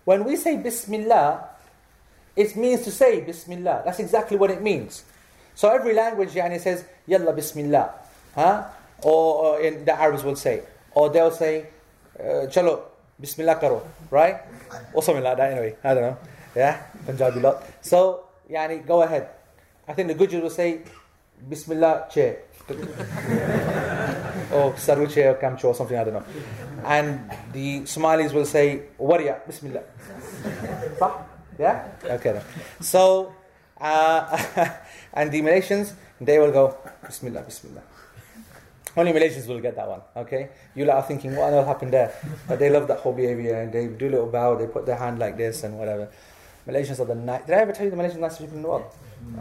[0.05, 1.51] When we say Bismillah,
[2.35, 3.83] it means to say Bismillah.
[3.85, 5.05] That's exactly what it means.
[5.55, 7.93] So every language yani says Yalla Bismillah.
[8.35, 8.65] Huh?
[9.03, 10.62] Or, in the Arabs will say.
[10.92, 11.66] Or they'll say
[12.18, 12.80] uh, Chalo
[13.20, 13.82] Bismillah karo.
[14.11, 14.40] Right?
[14.92, 15.76] Or something like that anyway.
[15.84, 16.18] I don't know.
[16.55, 16.82] Yeah?
[17.05, 17.62] Punjabi lot.
[17.82, 19.28] So, yani, go ahead.
[19.86, 20.81] I think the Gujars will say
[21.48, 22.43] Bismillah chair.
[24.52, 26.24] or Saruche or Kamcho or something, I don't know.
[26.85, 29.82] And the Somalis will say, Wariya, Bismillah.
[31.59, 31.89] yeah?
[32.05, 32.43] Okay then.
[32.81, 33.32] So,
[33.81, 34.36] uh,
[35.12, 37.82] and the Malaysians, they will go, Bismillah, Bismillah.
[38.97, 40.48] Only Malaysians will get that one, okay?
[40.74, 42.14] You are thinking, what will happen there?
[42.48, 44.97] But they love that whole behavior and they do a little bow, they put their
[44.97, 46.09] hand like this and whatever.
[46.66, 47.44] Malaysians are the nice.
[47.44, 48.85] Did I ever tell you the Malaysians are the nicest people in the world?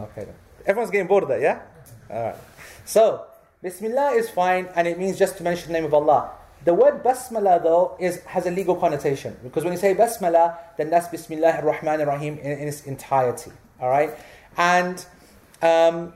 [0.00, 0.34] Okay then.
[0.66, 1.62] Everyone's getting bored of that, yeah?
[2.10, 2.36] Alright.
[2.84, 3.26] So,
[3.62, 6.32] Bismillah is fine and it means just to mention the name of Allah.
[6.64, 10.90] The word Basmala though is, has a legal connotation because when you say Basmala, then
[10.90, 13.52] that's Bismillah ar-Rahman ar-Rahim in, in, its entirety.
[13.80, 14.18] Alright?
[14.56, 15.04] And
[15.62, 16.12] um,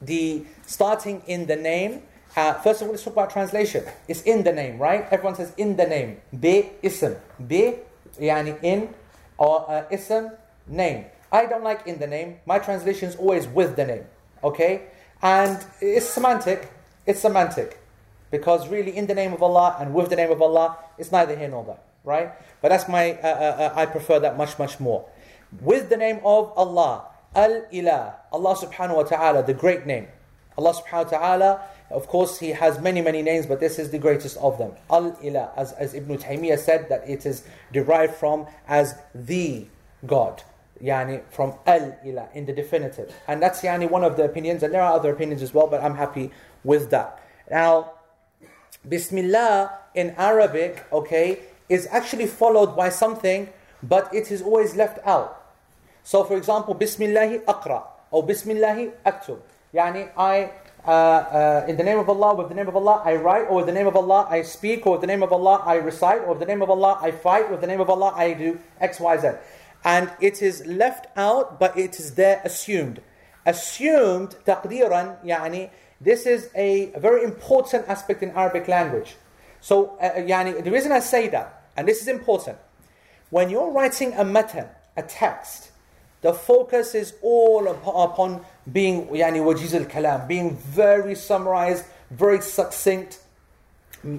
[0.00, 2.02] the starting in the name,
[2.36, 3.84] uh, first of all, let's talk about translation.
[4.08, 5.06] It's in the name, right?
[5.10, 6.20] Everyone says in the name.
[6.38, 7.16] Be ism.
[7.46, 7.76] Be
[8.20, 8.94] yani in
[9.38, 10.30] or uh, ism
[10.66, 11.06] name.
[11.30, 12.40] I don't like in the name.
[12.46, 14.04] My translation is always with the name.
[14.44, 14.82] Okay?
[15.22, 16.70] And it's semantic.
[17.06, 17.78] It's semantic.
[18.30, 21.36] Because really, in the name of Allah and with the name of Allah, it's neither
[21.36, 21.78] here nor there.
[22.04, 22.32] Right?
[22.60, 25.06] But that's my, uh, uh, uh I prefer that much, much more.
[25.60, 27.04] With the name of Allah,
[27.34, 30.08] Al Ilah, Allah subhanahu wa ta'ala, the great name.
[30.58, 31.60] Allah subhanahu wa ta'ala,
[31.92, 34.72] of course, He has many, many names, but this is the greatest of them.
[34.90, 39.66] Al Ilah, as, as Ibn Taymiyyah said, that it is derived from as the
[40.06, 40.42] God.
[40.82, 43.14] Yani from Al Ilah in the definitive.
[43.28, 45.82] And that's yani one of the opinions, and there are other opinions as well, but
[45.82, 46.30] I'm happy
[46.64, 47.22] with that.
[47.50, 47.92] Now,
[48.88, 53.48] Bismillah in Arabic, okay, is actually followed by something,
[53.82, 55.38] but it is always left out.
[56.02, 59.40] So, for example, Bismillahi Akra or Bismillahi Aktub.
[59.72, 60.50] Yani, I,
[60.86, 63.56] uh, uh, in the name of Allah, with the name of Allah, I write, or
[63.56, 66.22] with the name of Allah, I speak, or with the name of Allah, I recite,
[66.22, 68.58] or with the name of Allah, I fight, with the name of Allah, I do
[68.80, 69.28] X, Y, Z.
[69.84, 73.00] And it is left out, but it is there assumed.
[73.46, 79.16] Assumed, taqdiran, yani, this is a very important aspect in Arabic language.
[79.60, 82.58] So, uh, yani, the reason I say that, and this is important,
[83.30, 85.70] when you're writing a matan, a text,
[86.22, 93.20] the focus is all upon being yani, wajiz al kalam, being very summarized, very succinct,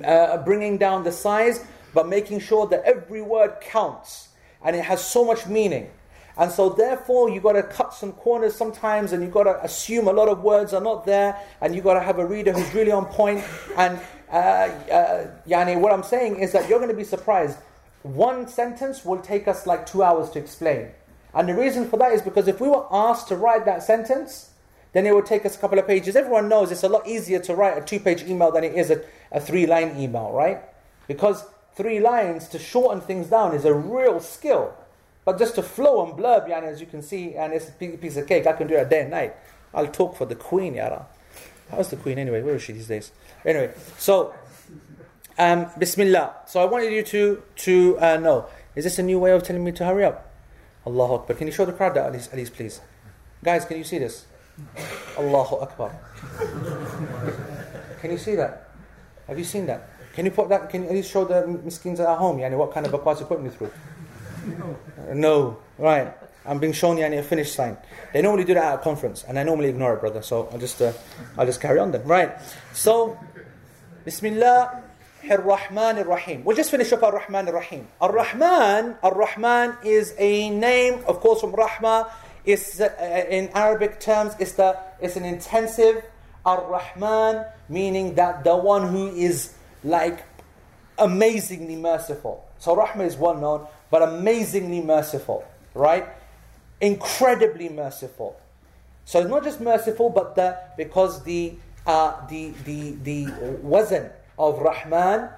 [0.03, 4.29] uh, bringing down the size, but making sure that every word counts
[4.63, 5.89] and it has so much meaning.
[6.35, 10.07] And so, therefore, you've got to cut some corners sometimes, and you've got to assume
[10.07, 12.73] a lot of words are not there, and you've got to have a reader who's
[12.73, 13.43] really on point.
[13.77, 13.99] And
[14.31, 17.59] uh, uh, yani, what I'm saying is that you're going to be surprised.
[18.01, 20.89] One sentence will take us like two hours to explain.
[21.33, 24.51] And the reason for that is because if we were asked to write that sentence,
[24.93, 26.15] then it would take us a couple of pages.
[26.15, 28.91] Everyone knows it's a lot easier to write a two page email than it is
[28.91, 30.61] a, a three line email, right?
[31.07, 31.43] Because
[31.75, 34.73] three lines to shorten things down is a real skill.
[35.25, 38.17] But just to flow and blurb, yani, as you can see, and it's a piece
[38.17, 39.35] of cake, I can do it day and night.
[39.73, 41.07] I'll talk for the queen, yara.
[41.71, 42.41] How's the queen anyway?
[42.41, 43.11] Where is she these days?
[43.45, 44.33] Anyway, so,
[45.39, 46.35] um, Bismillah.
[46.45, 48.45] So I wanted you to, to uh, know,
[48.75, 50.32] is this a new way of telling me to hurry up?
[50.85, 51.35] Allahu Akbar.
[51.35, 52.81] Can you show the crowd that at least, at least please?
[53.43, 54.25] Guys, can you see this?
[55.17, 55.91] Allahu Akbar.
[58.01, 58.69] Can you see that?
[59.27, 59.89] Have you seen that?
[60.13, 60.69] Can you put that?
[60.69, 62.37] Can you at least show the miskins at home?
[62.37, 63.71] Yani, what kind of bakwas you putting me through?
[64.45, 64.77] No.
[65.09, 65.57] Uh, no.
[65.77, 66.13] Right.
[66.45, 67.77] I'm being shown yani, a finish sign.
[68.11, 70.21] They normally do that at a conference, and I normally ignore it, brother.
[70.21, 70.91] So I'll just, uh,
[71.37, 72.03] I'll just carry on then.
[72.03, 72.37] Right.
[72.73, 73.17] So,
[74.03, 74.82] Bismillah.
[75.29, 76.43] Ar-Rahman Ar-Rahim.
[76.43, 77.87] We'll just finish up Ar-Rahman Ar-Rahim.
[78.01, 82.09] Ar-Rahman, Ar-Rahman is a name, of course, from Rahma.
[82.45, 86.03] It's, uh, in Arabic terms, it's, the, it's an intensive
[86.45, 90.23] Ar-Rahman, meaning that the one who is like
[90.97, 92.45] amazingly merciful.
[92.59, 96.05] So Rahma is well known, but amazingly merciful, right?
[96.81, 98.39] Incredibly merciful.
[99.05, 101.53] So it's not just merciful, but the, because the,
[101.85, 103.25] uh, the, the, the
[103.61, 105.29] wazn of Rahman,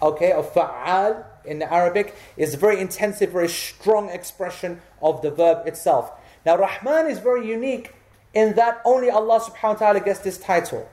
[0.00, 5.66] okay, of Fa'al in Arabic, is a very intensive, very strong expression of the verb
[5.66, 6.12] itself.
[6.44, 7.94] Now, Rahman is very unique
[8.34, 10.88] in that only Allah subhanahu wa ta'ala gets this title.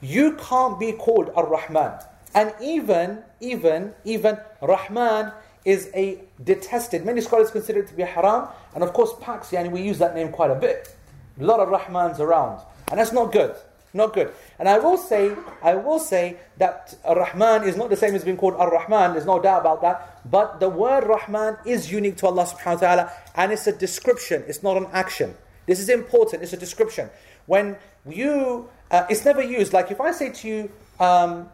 [0.00, 2.00] You can't be called Ar-Rahman.
[2.34, 5.32] And even, even, even Rahman
[5.64, 7.04] is a detested.
[7.04, 8.48] Many scholars consider it to be haram.
[8.74, 10.94] And of course, Pax, yani, we use that name quite a bit.
[11.38, 12.60] A lot of Rahmans around.
[12.90, 13.54] And that's not good.
[13.92, 14.32] Not good.
[14.58, 18.36] And I will say, I will say that Rahman is not the same as being
[18.36, 19.12] called Ar-Rahman.
[19.12, 20.20] There's no doubt about that.
[20.30, 23.12] But the word Rahman is unique to Allah subhanahu wa ta'ala.
[23.34, 24.44] And it's a description.
[24.46, 25.34] It's not an action.
[25.66, 26.42] This is important.
[26.42, 27.10] It's a description.
[27.46, 27.76] When
[28.08, 29.72] you, uh, it's never used.
[29.72, 31.48] Like if I say to you, um,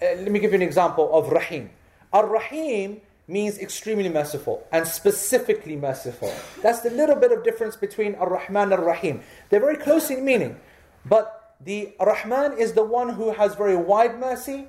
[0.00, 1.70] uh, let me give you an example of Rahim.
[2.12, 6.32] Ar-Rahim means extremely merciful and specifically merciful.
[6.62, 9.20] That's the little bit of difference between Ar-Rahman and Ar-Rahim.
[9.50, 10.58] They're very close in meaning.
[11.04, 14.66] But the Rahman is the one who has very wide mercy,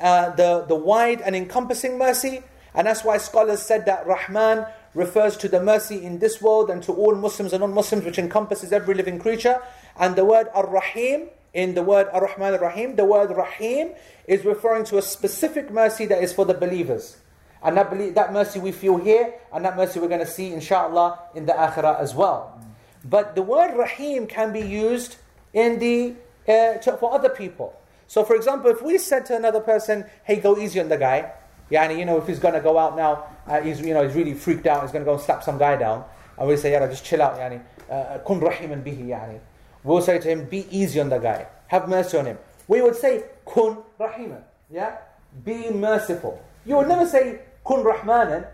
[0.00, 2.42] uh, the, the wide and encompassing mercy.
[2.74, 6.82] And that's why scholars said that Rahman refers to the mercy in this world and
[6.84, 9.60] to all Muslims and non Muslims, which encompasses every living creature.
[9.98, 13.92] And the word Ar Rahim, in the word Ar Rahman Ar Rahim, the word Rahim
[14.26, 17.18] is referring to a specific mercy that is for the believers.
[17.62, 21.18] And that, that mercy we feel here, and that mercy we're going to see, inshallah,
[21.34, 22.58] in the akhirah as well.
[23.04, 25.16] But the word Rahim can be used
[25.52, 26.14] in the
[26.48, 27.78] uh, to, for other people.
[28.06, 31.32] So, for example, if we said to another person, "Hey, go easy on the guy,"
[31.70, 34.14] yeah, and you know, if he's to go out now, uh, he's you know he's
[34.14, 36.04] really freaked out, he's to go and slap some guy down,
[36.36, 39.40] and we say, "Yeah, just chill out, yani, uh, kun rahiman bihi, yani."
[39.84, 42.38] We'll say to him, "Be easy on the guy, have mercy on him."
[42.68, 44.98] We would say, "Kun rahiman," yeah,
[45.44, 46.40] be merciful.
[46.66, 48.46] You would never say, "Kun rahmanan,"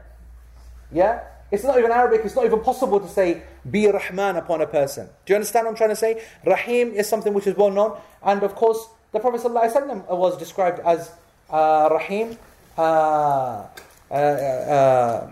[0.93, 1.25] yeah.
[1.52, 5.08] It's not even Arabic, it's not even possible to say be Rahman upon a person.
[5.26, 6.24] Do you understand what I'm trying to say?
[6.46, 10.80] Rahim is something which is well known, and of course, the Prophet ﷺ was described
[10.80, 11.12] as
[11.50, 12.38] uh, Rahim.
[12.78, 13.68] Uh,
[14.10, 15.30] uh, uh,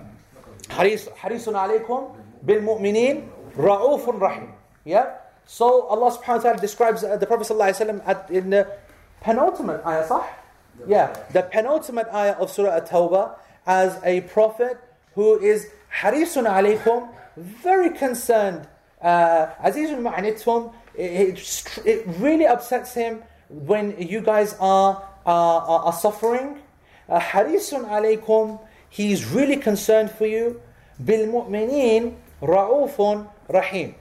[0.70, 2.16] حريص حريص عليكم
[2.46, 3.28] بالمؤمنين
[3.58, 4.50] رؤوف رحيم.
[4.86, 5.18] Yeah.
[5.46, 8.68] So Allah subhanahu wa ta'ala describes uh, the Prophet ﷺ in the
[9.22, 10.24] penultimate ayah, صح?
[10.88, 13.36] Yeah, the penultimate ayah of Surah At-Tawbah
[13.68, 14.78] as a prophet
[15.14, 18.67] who is harisun alaykum, very concerned.
[19.01, 21.39] Uh, Azizun ma'anitkum, it
[21.85, 26.59] it really upsets him when you guys are, are, are suffering.
[27.09, 28.59] Uh, harisun alaykum,
[28.89, 30.61] he's really concerned for you.
[31.05, 33.95] Bil mu'minin ra'ufun rahim.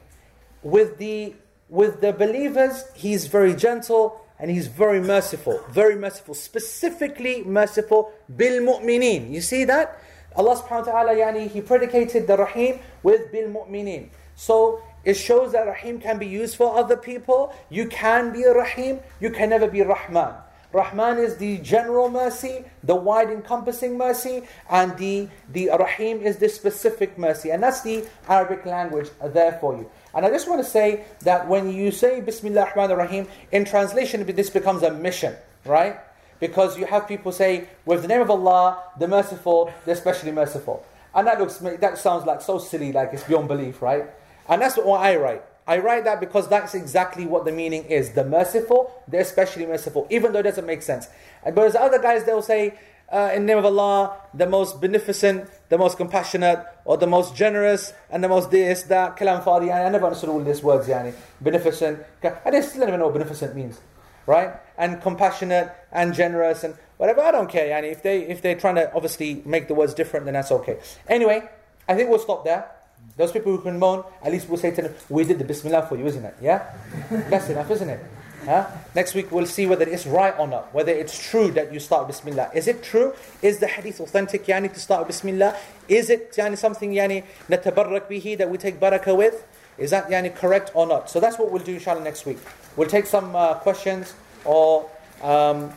[0.64, 1.36] With the,
[1.70, 8.62] with the believers, he's very gentle and he's very merciful, very merciful, specifically merciful bil
[8.62, 9.32] mu'minin.
[9.32, 10.02] You see that?
[10.36, 14.10] Allah subhanahu wa ta'ala, yani, he predicated the Rahim with bil mu'minin.
[14.36, 17.54] So it shows that Rahim can be used for other people.
[17.70, 20.34] You can be a Rahim, you can never be Rahman.
[20.74, 26.50] Rahman is the general mercy, the wide encompassing mercy, and the, the Rahim is the
[26.50, 27.52] specific mercy.
[27.52, 29.90] And that's the Arabic language there for you.
[30.14, 34.26] And I just want to say that when you say Bismillah Rahman Rahim, in translation,
[34.26, 35.98] this becomes a mission, right?
[36.40, 40.86] Because you have people say, with the name of Allah, the merciful, the especially merciful.
[41.14, 44.06] And that looks that sounds like so silly, like it's beyond belief, right?
[44.50, 45.44] And that's what I write.
[45.68, 48.12] I write that because that's exactly what the meaning is.
[48.12, 51.08] The merciful, the especially merciful, even though it doesn't make sense.
[51.44, 52.78] And whereas other guys, they'll say,
[53.12, 57.36] uh, in the name of Allah, the most beneficent, the most compassionate, or the most
[57.36, 59.74] generous, and the most this, that, kalam fadi.
[59.74, 61.14] I never understood all these words, yani.
[61.42, 62.04] Beneficent.
[62.24, 63.80] I still don't even know what beneficent means.
[64.26, 64.54] Right?
[64.78, 67.22] And compassionate, and generous, and whatever.
[67.22, 67.92] I don't care, yani.
[67.92, 70.80] If, they, if they're trying to obviously make the words different, then that's okay.
[71.08, 71.48] Anyway,
[71.88, 72.70] I think we'll stop there.
[73.18, 75.88] Those people who can moan, at least we'll say to them, we did the Bismillah
[75.88, 76.36] for you, isn't it?
[76.42, 76.74] Yeah?
[77.30, 78.04] That's enough, isn't it?
[78.46, 78.68] Huh?
[78.94, 82.08] Next week we'll see whether it's right or not, whether it's true that you start
[82.08, 82.52] Bismillah.
[82.54, 83.14] Is it true?
[83.42, 85.58] Is the hadith authentic, yani, to start Bismillah?
[85.88, 89.46] Is it yani, something yani, bihi, that we take barakah with?
[89.78, 91.10] Is that yani, correct or not?
[91.10, 92.38] So that's what we'll do inshallah next week.
[92.76, 94.90] We'll take some uh, questions or
[95.22, 95.74] um,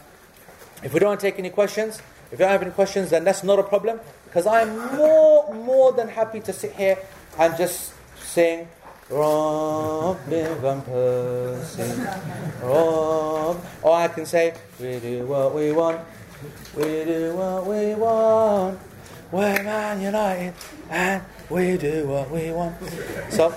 [0.83, 2.01] if we don't take any questions,
[2.31, 5.93] if you don't have any questions, then that's not a problem because I'm more, more
[5.93, 6.99] than happy to sit here
[7.39, 8.69] and just sing.
[9.11, 10.17] Or
[13.85, 16.01] I can say, we do what we want.
[16.77, 18.79] We do what we want.
[19.33, 20.55] We're Man United
[20.91, 22.77] and we do what we want.
[23.31, 23.55] So,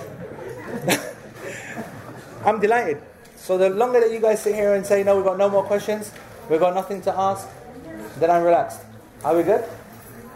[2.44, 3.02] I'm delighted.
[3.36, 5.64] So the longer that you guys sit here and say, no, we've got no more
[5.64, 6.12] questions,
[6.48, 7.48] we've got nothing to ask,
[8.18, 8.80] then I'm relaxed.
[9.24, 9.64] Are we good?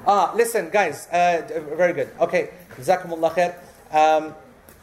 [0.06, 1.42] Ah, listen, guys, uh,
[1.76, 2.10] very good.
[2.20, 3.54] Okay, Jazakumullah khair.
[3.90, 4.34] Um,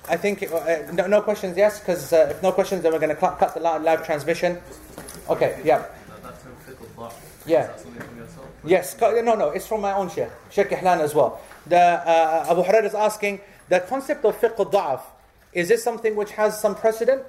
[0.10, 1.80] I think, uh, no, no, questions, yes?
[1.80, 4.60] Because uh, if no questions, then we're going to cut, cut the live transmission.
[5.30, 5.86] Okay, yeah.
[7.46, 7.72] Yeah.
[8.66, 11.42] Yes, no, no, it's from my own Sheikh, Sheikh Ihlan as well.
[11.68, 15.02] The, uh, Abu Hurairah is asking, the concept of fiqh al-da'af,
[15.54, 17.24] is this something which has some precedent?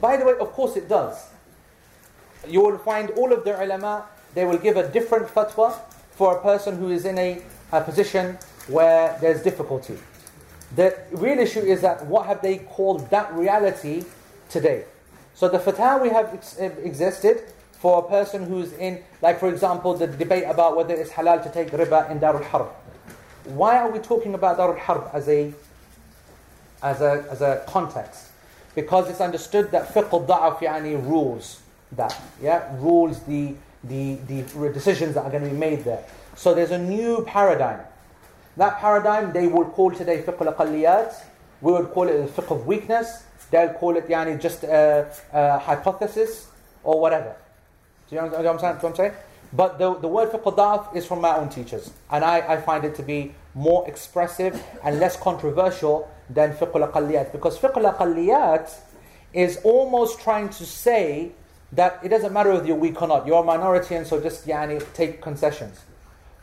[0.00, 1.28] By the way, of course it does.
[2.48, 5.78] You will find all of the ulama, they will give a different fatwa
[6.12, 7.42] for a person who is in a,
[7.72, 8.38] a position
[8.68, 9.98] where there's difficulty.
[10.76, 14.04] The real issue is that what have they called that reality
[14.48, 14.84] today?
[15.34, 17.42] So the fatwa we have ex- existed
[17.72, 21.50] for a person who's in, like for example, the debate about whether it's halal to
[21.50, 22.68] take riba in Darul Harb.
[23.44, 25.52] Why are we talking about Darul Harb as a,
[26.82, 28.28] as a, as a context?
[28.74, 31.60] Because it's understood that fiqh al-da'af yani rules
[31.92, 33.54] that, yeah, rules the,
[33.84, 34.42] the, the
[34.72, 36.04] decisions that are going to be made there.
[36.36, 37.80] So there's a new paradigm
[38.56, 41.14] that paradigm they will call today fiqh al
[41.60, 43.24] We would call it the fiqh of weakness.
[43.50, 46.48] They'll call it yani, just a, a hypothesis
[46.84, 47.34] or whatever.
[48.08, 49.12] Do you understand what I'm saying?
[49.52, 51.90] But the, the word fiqh is from my own teachers.
[52.10, 57.24] And I, I find it to be more expressive and less controversial than fiqh al
[57.32, 58.66] Because fiqh al
[59.32, 61.32] is almost trying to say
[61.72, 63.26] that it doesn't matter whether you're weak or not.
[63.26, 65.80] You're a minority and so just yani, take concessions.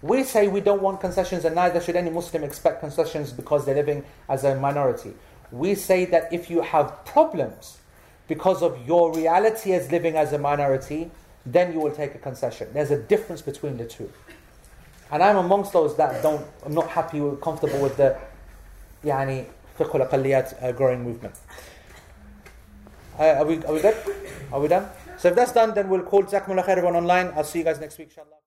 [0.02, 3.76] We say we don't want concessions, and neither should any Muslim expect concessions because they're
[3.76, 5.14] living as a minority.
[5.52, 7.80] We say that if you have problems
[8.28, 11.10] because of your reality as living as a minority,
[11.46, 12.68] then you will take a concession.
[12.74, 14.12] There's a difference between the two.
[15.10, 18.18] And I'm amongst those that don't, I'm not happy or comfortable with the
[19.04, 19.48] yani,
[19.78, 21.36] fiqh al uh, growing movement.
[23.20, 23.96] Uh, are, we, are we good?
[24.52, 24.88] Are we done?
[25.18, 27.34] So if that's done, then we'll call Jazakumullah khair everyone online.
[27.36, 28.38] I'll see you guys next week, inshallah.